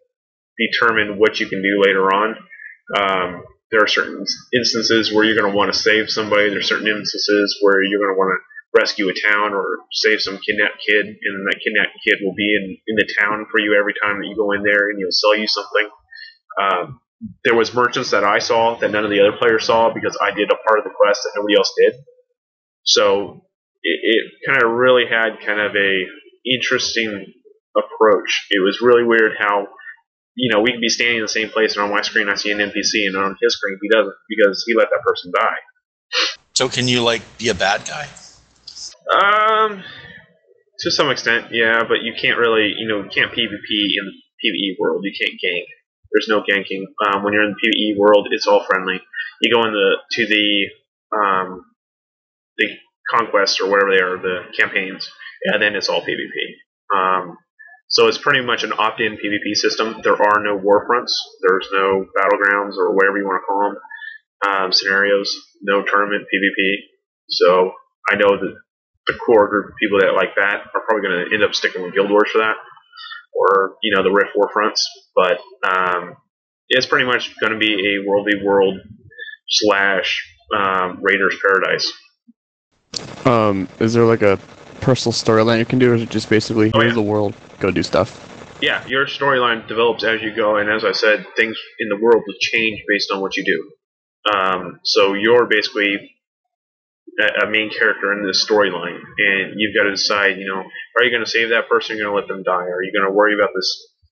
[0.59, 2.36] determine what you can do later on.
[2.97, 6.51] Um, there are certain instances where you're going to want to save somebody.
[6.51, 10.20] There are certain instances where you're going to want to rescue a town or save
[10.20, 13.76] some kidnapped kid, and that kidnapped kid will be in, in the town for you
[13.78, 15.89] every time that you go in there, and he'll sell you something.
[16.61, 17.00] Um,
[17.44, 20.30] there was merchants that I saw that none of the other players saw because I
[20.30, 21.94] did a part of the quest that nobody else did.
[22.84, 23.44] So
[23.82, 26.04] it, it kind of really had kind of a
[26.46, 27.26] interesting
[27.76, 28.46] approach.
[28.50, 29.66] It was really weird how
[30.34, 32.36] you know we could be standing in the same place and on my screen I
[32.36, 35.59] see an NPC and on his screen he doesn't because he let that person die.
[36.54, 38.09] So can you like be a bad guy?
[39.09, 39.82] Um,
[40.80, 44.14] to some extent, yeah, but you can't really, you know, you can't PvP in the
[44.44, 45.02] PvE world.
[45.04, 45.66] You can't gank.
[46.12, 46.84] There's no ganking.
[47.06, 49.00] Um, when you're in the PvE world, it's all friendly.
[49.40, 51.64] You go in the to the um,
[52.56, 52.68] the
[53.11, 55.11] conquests or whatever they are, the campaigns,
[55.44, 56.94] and then it's all PvP.
[56.94, 57.36] Um,
[57.88, 60.00] so it's pretty much an opt-in PvP system.
[60.02, 61.16] There are no war fronts.
[61.46, 63.76] There's no battlegrounds or whatever you want to call them.
[64.46, 65.34] Um, scenarios.
[65.62, 66.76] No tournament PvP.
[67.30, 67.72] So
[68.11, 68.54] I know that
[69.06, 71.82] the core group of people that like that are probably going to end up sticking
[71.82, 72.56] with Guild Wars for that,
[73.39, 74.89] or you know the Rift War fronts.
[75.14, 76.16] But um,
[76.68, 78.78] it's pretty much going to be a world v world
[79.49, 80.26] slash
[80.57, 81.93] um, Raiders Paradise.
[83.24, 84.39] Um, is there like a
[84.80, 87.82] personal storyline you can do, or is it just basically here's the world, go do
[87.82, 88.24] stuff?
[88.61, 92.24] Yeah, your storyline develops as you go, and as I said, things in the world
[92.26, 94.32] will change based on what you do.
[94.34, 96.17] Um, so you're basically
[97.18, 101.10] a, main character in this storyline, and you've got to decide, you know, are you
[101.10, 101.96] going to save that person?
[101.96, 102.70] Or are going to let them die?
[102.70, 103.68] Are you going to worry about this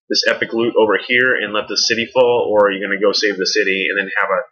[0.09, 3.05] this epic loot over here and let the city fall, or are you going to
[3.05, 4.43] go save the city and then have a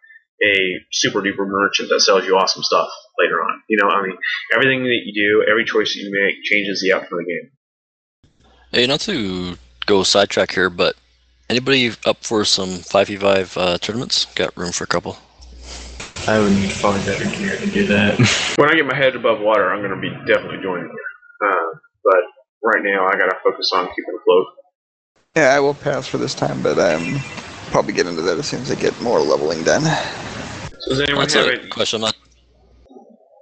[0.43, 2.89] a super duper merchant that sells you awesome stuff
[3.19, 3.63] later on?
[3.69, 4.17] You know, I mean,
[4.53, 7.51] everything that you do, every choice you make changes the outcome of the game.
[8.73, 10.97] Hey, not to go sidetrack here, but
[11.49, 14.25] anybody up for some 5v5 uh, tournaments?
[14.35, 15.17] Got room for a couple.
[16.27, 18.19] I would need far better gear to do that.
[18.57, 20.91] when I get my head above water, I'm going to be definitely joining.
[21.45, 21.67] Uh,
[22.03, 22.23] but
[22.63, 24.47] right now, I got to focus on keeping afloat.
[25.37, 27.21] Yeah, I will pass for this time, but I'm um,
[27.71, 29.83] probably get into that as soon as I get more leveling done.
[29.83, 31.71] So does anyone That's have a it?
[31.71, 32.05] question.
[32.05, 32.13] I'm.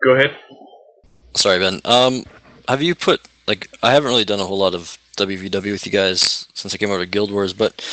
[0.05, 0.37] Go ahead.
[1.37, 1.81] Sorry, Ben.
[1.85, 2.25] Um,
[2.67, 5.93] have you put like I haven't really done a whole lot of WVW with you
[5.93, 7.87] guys since I came over to Guild Wars, but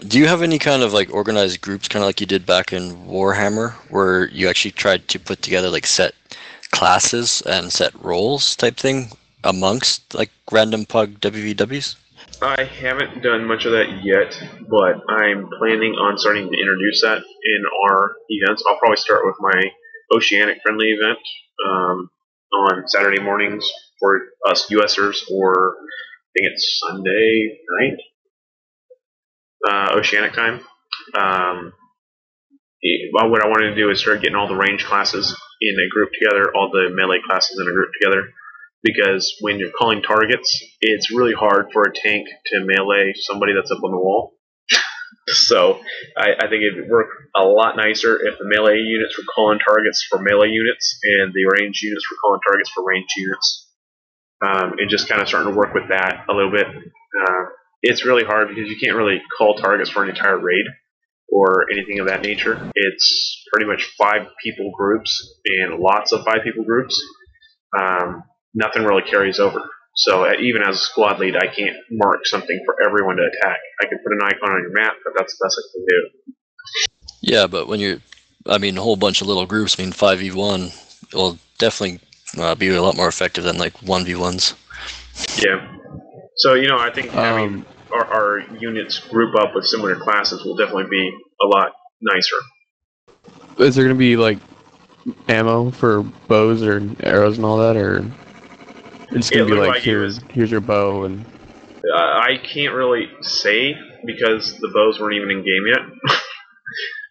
[0.00, 2.72] do you have any kind of like organized groups, kind of like you did back
[2.72, 6.14] in Warhammer, where you actually tried to put together like set
[6.70, 9.10] classes and set roles type thing
[9.44, 11.96] amongst like random pug WVWs?
[12.42, 14.36] I haven't done much of that yet,
[14.68, 18.62] but I'm planning on starting to introduce that in our events.
[18.68, 19.62] I'll probably start with my
[20.14, 21.18] Oceanic friendly event
[21.66, 22.10] um,
[22.52, 23.68] on Saturday mornings
[24.00, 27.98] for us USers, or I think it's Sunday night,
[29.68, 30.60] uh, Oceanic time.
[31.14, 31.72] Um,
[33.12, 35.88] well, what I wanted to do is start getting all the range classes in a
[35.88, 38.28] group together, all the melee classes in a group together,
[38.82, 43.70] because when you're calling targets, it's really hard for a tank to melee somebody that's
[43.70, 44.34] up on the wall.
[45.28, 45.80] so
[46.16, 50.06] I, I think it'd work a lot nicer if the melee units were calling targets
[50.08, 53.70] for melee units and the range units were calling targets for range units.
[54.44, 56.66] Um, and just kind of starting to work with that a little bit.
[56.66, 57.44] Uh,
[57.84, 60.64] it's really hard because you can't really call targets for an entire raid
[61.28, 62.70] or anything of that nature.
[62.74, 67.00] It's pretty much five people groups and lots of five people groups.
[67.78, 68.24] Um,
[68.54, 69.60] nothing really carries over.
[69.96, 73.58] So uh, even as a squad lead, I can't mark something for everyone to attack.
[73.82, 76.34] I can put an icon on your map, but that's the best I can do.
[77.20, 77.98] Yeah, but when you're,
[78.46, 82.00] I mean, a whole bunch of little groups, I mean, 5v1 will definitely
[82.38, 84.54] uh, be a lot more effective than like 1v1s.
[85.44, 85.70] Yeah.
[86.36, 90.56] So you know, I think having our, our units group up with similar classes will
[90.56, 91.10] definitely be
[91.42, 92.36] a lot nicer.
[93.58, 94.38] Is there gonna be like
[95.28, 98.04] ammo for bows or arrows and all that, or
[99.10, 101.24] it's gonna be like like you here's here's your bow and
[101.84, 103.76] Uh, I can't really say
[104.06, 106.18] because the bows weren't even in game yet.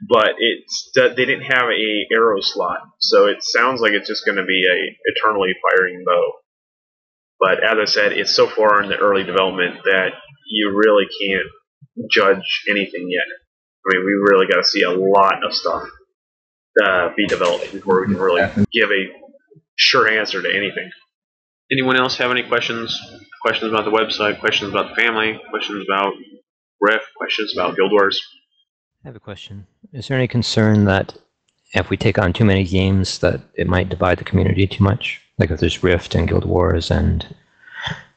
[0.07, 4.37] but it's they didn't have a arrow slot, so it sounds like it's just going
[4.37, 6.31] to be a eternally firing bow.
[7.39, 10.09] But as I said, it's so far in the early development that
[10.47, 13.27] you really can't judge anything yet.
[13.85, 15.83] I mean, we really got to see a lot of stuff
[16.83, 18.41] uh, be developed before we can really
[18.71, 19.05] give a
[19.75, 20.89] sure answer to anything.
[21.71, 22.99] Anyone else have any questions?
[23.41, 24.39] Questions about the website?
[24.39, 25.39] Questions about the family?
[25.49, 26.13] Questions about
[26.79, 27.05] Rift?
[27.17, 28.21] Questions about Guild Wars?
[29.03, 29.67] I have a question.
[29.91, 31.17] Is there any concern that
[31.73, 35.21] if we take on too many games, that it might divide the community too much?
[35.39, 37.25] Like if there's Rift and Guild Wars and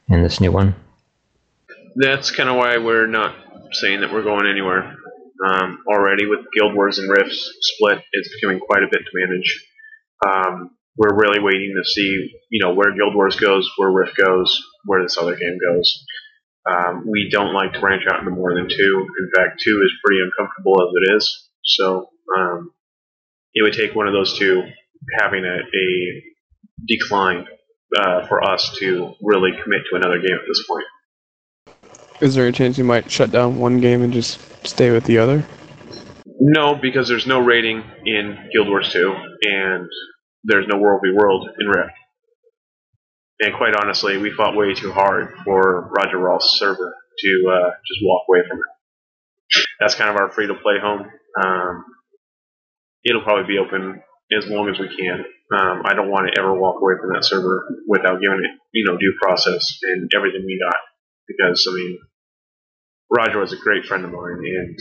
[0.09, 0.75] and this new one.
[1.99, 3.35] That's kind of why we're not
[3.71, 4.95] saying that we're going anywhere.
[5.49, 9.65] Um, already with Guild Wars and Rifts split, it's becoming quite a bit to manage.
[10.25, 14.61] Um, we're really waiting to see, you know, where Guild Wars goes, where Rift goes,
[14.85, 16.05] where this other game goes.
[16.69, 19.07] Um, we don't like to branch out into more than two.
[19.19, 21.49] In fact, two is pretty uncomfortable as it is.
[21.63, 22.71] So um,
[23.53, 24.63] it would take one of those two
[25.19, 26.23] having a, a
[26.87, 27.47] decline
[27.97, 30.85] uh, for us to really commit to another game at this point.
[32.21, 35.17] Is there a chance you might shut down one game and just stay with the
[35.17, 35.45] other?
[36.39, 39.87] No, because there's no rating in Guild Wars 2, and
[40.43, 41.91] there's no World v World in Rift.
[43.39, 47.99] And quite honestly, we fought way too hard for Roger Ross' server to uh, just
[48.03, 49.65] walk away from it.
[49.79, 51.05] That's kind of our free to play home.
[51.43, 51.85] Um,
[53.03, 54.01] it'll probably be open
[54.35, 55.23] as long as we can.
[55.51, 58.85] Um, I don't want to ever walk away from that server without giving it, you
[58.85, 60.75] know, due process and everything we got.
[61.27, 61.99] Because I mean,
[63.09, 64.79] Roger was a great friend of mine and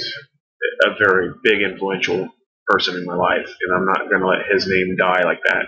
[0.85, 2.29] a very big influential
[2.67, 5.67] person in my life, and I'm not going to let his name die like that.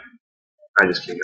[0.80, 1.18] I just can't.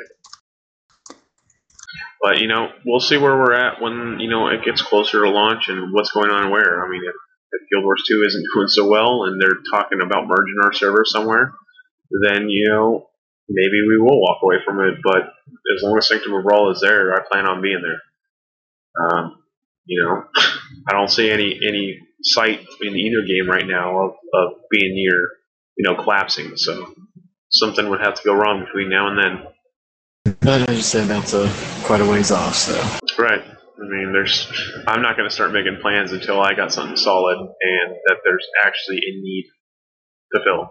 [2.22, 5.30] But you know, we'll see where we're at when you know it gets closer to
[5.30, 6.84] launch and what's going on where.
[6.84, 7.14] I mean, if,
[7.52, 11.04] if Guild Wars 2 isn't doing so well and they're talking about merging our server
[11.04, 11.52] somewhere,
[12.22, 13.08] then you know
[13.48, 14.94] maybe we will walk away from it.
[15.02, 15.22] But
[15.76, 18.00] as long as Sanctum of Rall is there, I plan on being there.
[19.04, 19.43] Um,
[19.86, 20.24] you know,
[20.88, 25.20] I don't see any any sight in either game right now of, of being near,
[25.76, 26.56] you know, collapsing.
[26.56, 26.94] So
[27.50, 30.34] something would have to go wrong between now and then.
[30.40, 31.52] But I just said that's a
[31.84, 32.74] quite a ways off, so.
[33.18, 33.42] Right.
[33.42, 34.48] I mean, there's.
[34.86, 38.46] I'm not going to start making plans until I got something solid and that there's
[38.64, 39.44] actually a need
[40.32, 40.70] to fill.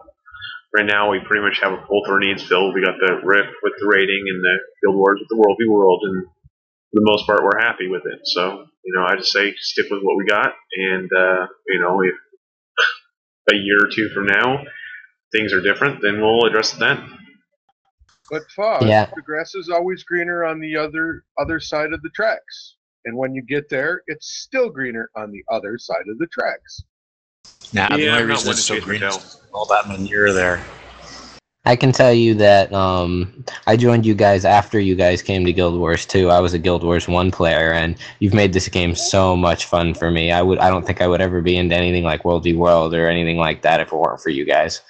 [0.75, 2.73] Right now, we pretty much have both our needs filled.
[2.73, 5.69] We got the Rift with the rating and the Guild Wars with the World v
[5.69, 6.25] World, and
[6.93, 8.21] for the most part, we're happy with it.
[8.25, 12.01] So, you know, I just say stick with what we got, and uh, you know,
[12.03, 12.15] if
[13.51, 14.63] a year or two from now
[15.33, 17.19] things are different, then we'll address it then.
[18.29, 19.09] But Foz, Yeah.
[19.15, 22.75] the grass is always greener on the other other side of the tracks.
[23.05, 26.83] And when you get there, it's still greener on the other side of the tracks.
[27.73, 30.33] Nah, the Yeah, only I'm not reason one it's so green is all that manure
[30.33, 30.61] there.
[31.65, 35.53] I can tell you that um, I joined you guys after you guys came to
[35.53, 36.29] Guild Wars 2.
[36.29, 39.93] I was a Guild Wars 1 player, and you've made this game so much fun
[39.93, 40.33] for me.
[40.33, 42.93] I would, I don't think I would ever be into anything like World v World
[42.93, 44.81] or anything like that if it weren't for you guys.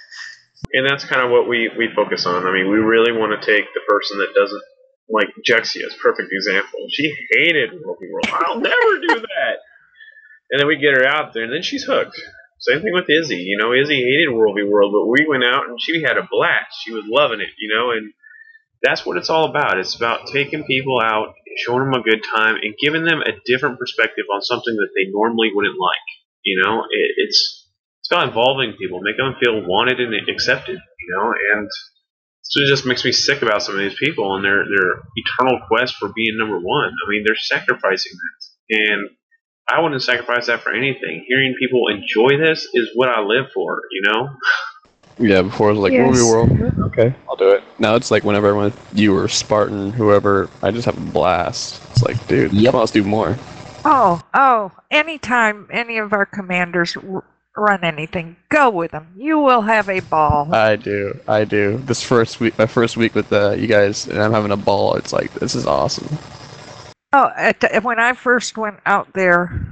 [0.74, 2.48] And that's kind of what we, we focus on.
[2.48, 4.64] I mean, we really want to take the person that doesn't
[5.10, 6.88] like Jexia Jexia's perfect example.
[6.90, 8.08] She hated World v.
[8.12, 8.26] World.
[8.32, 9.58] I'll never do that.
[10.50, 12.20] And then we get her out there, and then she's hooked.
[12.64, 13.44] Same thing with Izzy.
[13.44, 14.64] You know, Izzy hated World v.
[14.64, 16.80] World, but we went out and she had a blast.
[16.84, 18.14] She was loving it, you know, and
[18.82, 19.80] that's what it's all about.
[19.80, 21.36] It's about taking people out,
[21.66, 25.12] showing them a good time, and giving them a different perspective on something that they
[25.12, 26.08] normally wouldn't like.
[26.44, 27.68] You know, it, it's
[28.00, 30.80] it's about involving people, making them feel wanted and accepted.
[30.80, 31.68] You know, and
[32.44, 35.60] so it just makes me sick about some of these people and their their eternal
[35.68, 36.92] quest for being number one.
[36.96, 39.10] I mean, they're sacrificing that, and
[39.68, 41.26] I wouldn't sacrifice that for anything.
[41.28, 43.82] Hearing people enjoy this is what I live for.
[43.92, 44.30] You know.
[45.20, 46.22] Yeah, before it was like Yes.
[46.24, 46.60] World.
[46.60, 46.74] World.
[46.92, 47.64] Okay, I'll do it.
[47.80, 51.82] Now it's like whenever I everyone, you or Spartan, whoever, I just have a blast.
[51.92, 53.38] It's like, dude, come on, let's do more.
[53.86, 57.24] Oh, oh, anytime any of our commanders r-
[57.56, 59.14] run anything, go with them.
[59.18, 60.54] You will have a ball.
[60.54, 61.78] I do, I do.
[61.78, 64.96] This first week, my first week with uh, you guys, and I'm having a ball.
[64.96, 66.18] It's like this is awesome.
[67.14, 69.66] Oh, at, when I first went out there,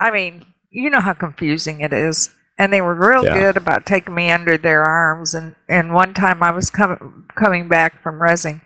[0.00, 2.30] I mean, you know how confusing it is.
[2.58, 3.34] And they were real Yeah.
[3.34, 5.34] good about taking me under their arms.
[5.34, 8.60] And, and one time I was com- coming back from resing,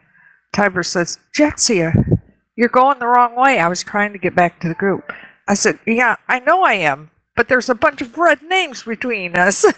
[0.53, 2.19] Tiber says, Jexia,
[2.57, 3.61] you're going the wrong way.
[3.61, 5.13] I was trying to get back to the group.
[5.47, 9.37] I said, Yeah, I know I am, but there's a bunch of red names between
[9.37, 9.65] us.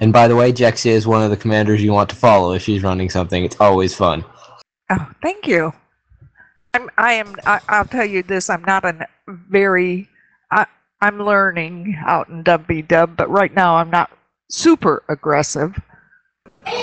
[0.00, 2.62] And by the way, Jexia is one of the commanders you want to follow if
[2.62, 3.44] she's running something.
[3.44, 4.24] It's always fun.
[4.90, 5.72] Oh, thank you.
[6.74, 6.90] I'm.
[6.98, 7.34] I am.
[7.46, 8.50] I, I'll tell you this.
[8.50, 10.08] I'm not a very.
[10.50, 10.66] I,
[11.00, 14.10] I'm learning out in WB, but right now I'm not
[14.48, 15.78] super aggressive.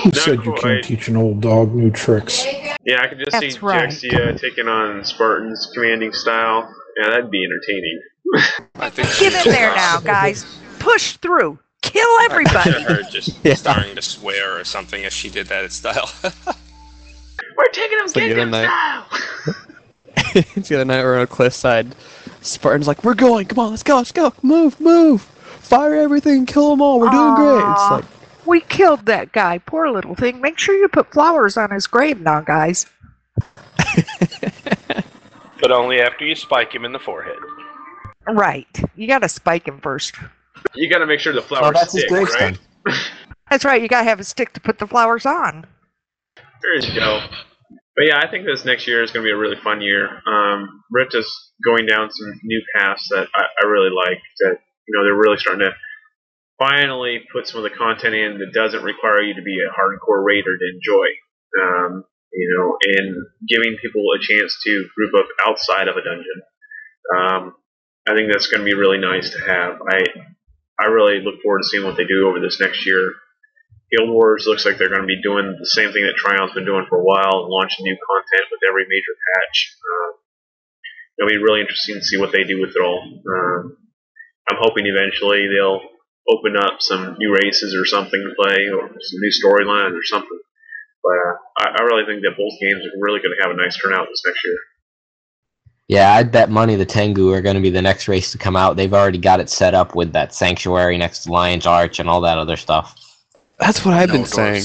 [0.05, 2.45] You said you can teach an old dog new tricks.
[2.85, 3.89] Yeah, I could just That's see uh, right.
[3.89, 6.73] Jexia taking on Spartan's commanding style.
[6.97, 8.01] Yeah, that'd be entertaining.
[9.19, 10.45] Get in there now, guys.
[10.79, 11.59] Push through.
[11.81, 12.71] Kill everybody.
[12.75, 16.09] I her just starting to swear or something if she did that style.
[17.57, 19.03] We're taking them It's like the night.
[20.55, 21.95] it's the other night we're on a cliffside.
[22.41, 23.47] Spartan's like, we're going.
[23.47, 24.33] Come on, let's go, let's go.
[24.41, 25.21] Move, move.
[25.21, 26.99] Fire everything, kill them all.
[26.99, 27.71] We're doing great.
[27.71, 28.05] It's like,
[28.45, 29.59] we killed that guy.
[29.59, 30.41] Poor little thing.
[30.41, 32.85] Make sure you put flowers on his grave now, guys.
[35.63, 37.37] But only after you spike him in the forehead.
[38.27, 38.67] Right.
[38.97, 40.13] You got to spike him first.
[40.75, 42.59] You got to make sure the oh, flowers that's his stick, right?
[43.49, 43.81] That's right.
[43.81, 45.65] You got to have a stick to put the flowers on.
[46.63, 47.19] There you go.
[47.95, 50.07] But yeah, I think this next year is going to be a really fun year.
[50.25, 51.27] Um, Rift is
[51.63, 54.17] going down some new paths that I, I really like.
[54.39, 54.57] That
[54.87, 55.75] you know they're really starting to
[56.57, 60.23] finally put some of the content in that doesn't require you to be a hardcore
[60.25, 61.07] raider to enjoy.
[61.61, 63.15] Um, you know, and
[63.47, 66.41] giving people a chance to group up outside of a dungeon.
[67.13, 67.55] Um,
[68.07, 69.79] I think that's going to be really nice to have.
[69.87, 70.01] I
[70.79, 73.13] I really look forward to seeing what they do over this next year.
[73.93, 76.65] Guild Wars looks like they're going to be doing the same thing that Trion's been
[76.65, 79.77] doing for a while, launching new content with every major patch.
[79.77, 80.11] Um,
[81.19, 83.05] it'll be really interesting to see what they do with it all.
[83.05, 83.77] Um,
[84.49, 85.85] I'm hoping eventually they'll
[86.27, 90.39] open up some new races or something to play, or some new storylines or something.
[91.03, 93.61] But uh, I, I really think that both games are really going to have a
[93.61, 94.57] nice turnout this next year.
[95.87, 98.55] Yeah, I'd bet money the Tengu are going to be the next race to come
[98.55, 98.77] out.
[98.77, 102.21] They've already got it set up with that sanctuary next to Lion's Arch and all
[102.21, 102.95] that other stuff.
[103.63, 104.63] That's what I've No, been saying.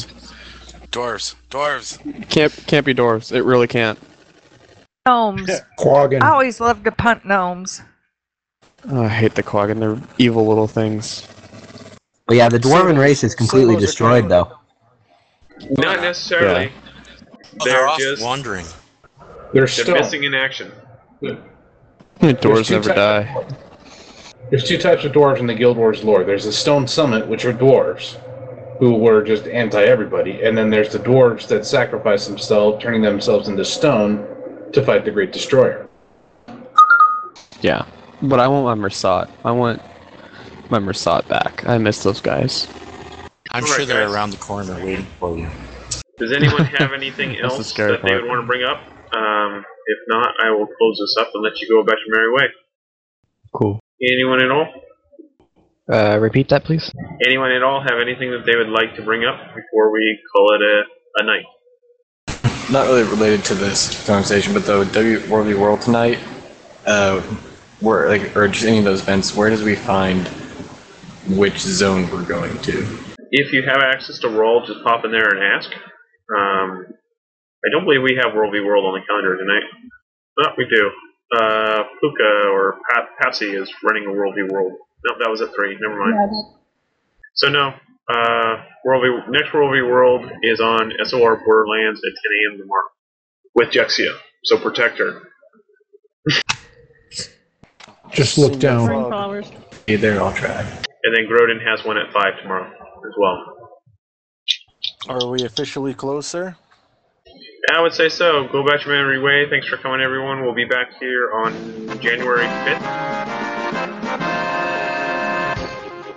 [0.90, 1.36] Dwarves.
[1.50, 2.28] Dwarves.
[2.30, 3.30] Can't can't be dwarves.
[3.30, 3.96] It really can't.
[5.06, 5.48] Gnomes.
[5.78, 6.20] Quaggan.
[6.22, 7.80] I always love to punt gnomes.
[8.90, 9.78] Oh, I hate the Quaggan.
[9.78, 11.24] They're evil little things.
[12.26, 14.52] But yeah, the Dwarven race is completely Solos are destroyed, though.
[15.78, 16.72] Not necessarily.
[17.60, 18.66] Oh, They're, they're just wandering.
[19.52, 19.94] They're they're still.
[19.94, 20.72] missing in action.
[22.20, 23.46] Dwarves never types die.
[24.50, 26.24] There's two types of dwarves in the Guild Wars lore.
[26.24, 28.16] There's the Stone Summit, which are dwarves,
[28.78, 33.48] who were just anti everybody, and then there's the dwarves that sacrifice themselves, turning themselves
[33.48, 34.26] into stone
[34.72, 35.88] to fight the Great Destroyer.
[37.60, 37.86] Yeah,
[38.22, 39.28] but I want my Mursaat.
[39.44, 39.82] I want
[40.70, 41.66] my Mursaat back.
[41.66, 42.68] I miss those guys.
[43.50, 44.14] I'm All right, sure they're guys.
[44.14, 45.48] around the corner waiting for you.
[46.18, 48.78] Does anyone have anything else scary that they would want to bring up?
[49.14, 52.32] Um, if not, I will close this up and let you go about your merry
[52.32, 52.52] way.
[53.52, 53.80] Cool.
[54.02, 54.66] Anyone at all?
[55.90, 56.92] Uh, repeat that, please.
[57.26, 60.54] Anyone at all have anything that they would like to bring up before we call
[60.54, 60.82] it a,
[61.16, 61.44] a night?
[62.70, 66.18] Not really related to this conversation, but the W World v World tonight,
[66.84, 67.22] uh,
[67.80, 70.28] where like or just any of those events, where does we find
[71.28, 72.86] which zone we're going to?
[73.30, 75.70] If you have access to Roll, just pop in there and ask.
[76.36, 76.84] Um,
[77.64, 79.64] I don't believe we have World v World on the calendar tonight.
[80.38, 80.90] No, we do.
[81.34, 84.72] Uh, Puka or Pat- Patsy is running a World v World.
[85.04, 85.76] No, that was at three.
[85.80, 86.30] Never mind.
[87.34, 87.74] So no.
[88.08, 92.12] Uh, World v, next World v World is on SOR Borderlands at
[92.48, 92.58] 10 a.m.
[92.58, 92.88] tomorrow
[93.54, 94.16] with Jexia.
[94.44, 95.28] So protect her.
[98.12, 98.86] Just look down.
[98.86, 99.52] Spring flowers.
[99.86, 100.64] Yeah, they're all track.
[101.04, 103.54] And then Grodin has one at 5 tomorrow as well.
[105.08, 106.56] Are we officially closed, sir?
[107.72, 108.48] I would say so.
[108.50, 109.48] Go back to memory way.
[109.50, 110.42] Thanks for coming, everyone.
[110.42, 111.52] We'll be back here on
[112.00, 113.47] January 5th.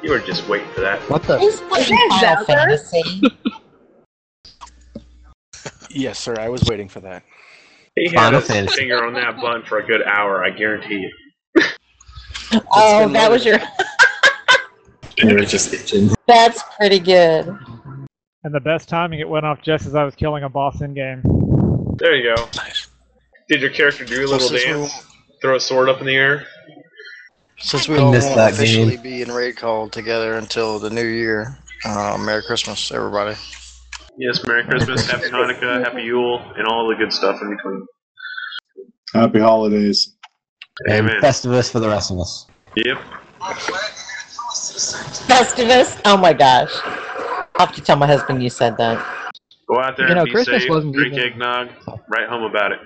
[0.04, 1.00] You were just waiting for that.
[1.10, 1.38] What the?
[1.40, 3.04] Who's playing Final Fantasy?
[5.92, 6.36] Yes, sir.
[6.40, 7.24] I was waiting for that.
[7.96, 8.76] He had Final his Fantasy.
[8.82, 11.10] finger on that button for a good hour, I guarantee
[11.58, 11.64] you.
[12.74, 13.60] oh, that was your.
[15.22, 16.10] They were just itching.
[16.28, 17.46] That's pretty good.
[18.44, 20.96] And the best timing, it went off just as I was killing a boss in
[20.96, 21.22] game.
[21.98, 22.50] There you go.
[22.56, 22.88] Nice.
[23.48, 25.06] Did your character do a little since dance?
[25.42, 26.48] Throw a sword up in the air?
[27.62, 29.04] Since we I all won't that officially game.
[29.04, 33.36] be in raid call together until the new year, uh, Merry Christmas, everybody.
[34.18, 37.86] Yes, Merry Christmas, Happy Hanukkah, Happy Yule, and all the good stuff in between.
[39.14, 40.16] Happy holidays.
[40.88, 41.22] And Amen.
[41.22, 42.48] Festivus for the rest of us.
[42.76, 42.98] Yep.
[45.28, 46.00] Festivus?
[46.06, 46.72] Oh my gosh.
[47.56, 48.98] I'll have to tell my husband you said that.
[49.68, 51.70] Go out there You know, and be Christmas safe, wasn't drink even- eggnog,
[52.10, 52.80] write home about it.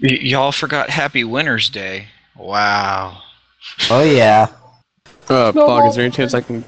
[0.00, 2.06] Y- y'all forgot Happy Winter's Day.
[2.36, 3.22] Wow.
[3.90, 4.48] Oh yeah.
[5.28, 6.64] Uh, Bog, is there any chance I can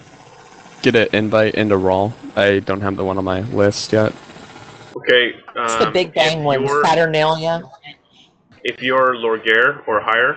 [0.83, 2.13] get an invite into Raw?
[2.37, 4.13] I don't have the one on my list yet.
[4.97, 5.33] Okay.
[5.57, 7.63] Um, It's the Big Bang if one, Saturnalia.
[8.63, 10.37] If you're Lorgaire or higher,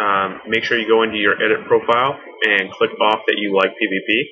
[0.00, 3.70] um, make sure you go into your edit profile and click off that you like
[3.70, 4.22] PvP,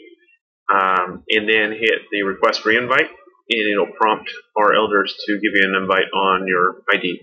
[0.73, 3.09] um, and then hit the request reinvite,
[3.51, 7.21] and it'll prompt our elders to give you an invite on your ID.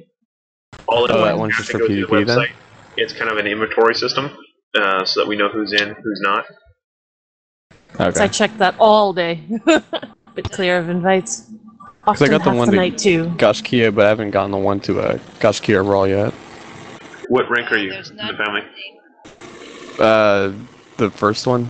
[0.88, 2.48] All in Oh, one, that one's just for go to the PvP then?
[2.98, 4.30] It's kind of an inventory system,
[4.76, 6.46] uh, so that we know who's in, who's not.
[7.98, 9.44] So I checked that all day.
[10.36, 11.50] Bit clear of invites.
[12.06, 13.30] Because I got the one the night to too.
[13.32, 16.34] Gaiscioch, but I haven't gotten the one to uh, Gaiscioch Raw yet.
[17.28, 18.62] What rank are you in the family?
[20.00, 20.54] Uh,
[20.98, 21.70] the first one?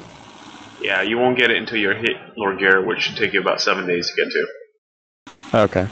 [0.82, 3.86] Yeah, you won't get it until you hit Lorgaire, which should take you about seven
[3.86, 5.64] days to get to.
[5.64, 5.88] Okay.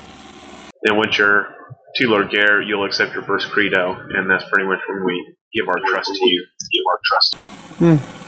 [0.84, 1.48] Then once you're
[1.96, 5.80] to Lorgaire, you'll accept your first credo, and that's pretty much when we give our
[5.90, 6.46] trust to you.
[6.72, 7.38] Give our trust.
[7.80, 8.27] Hmm.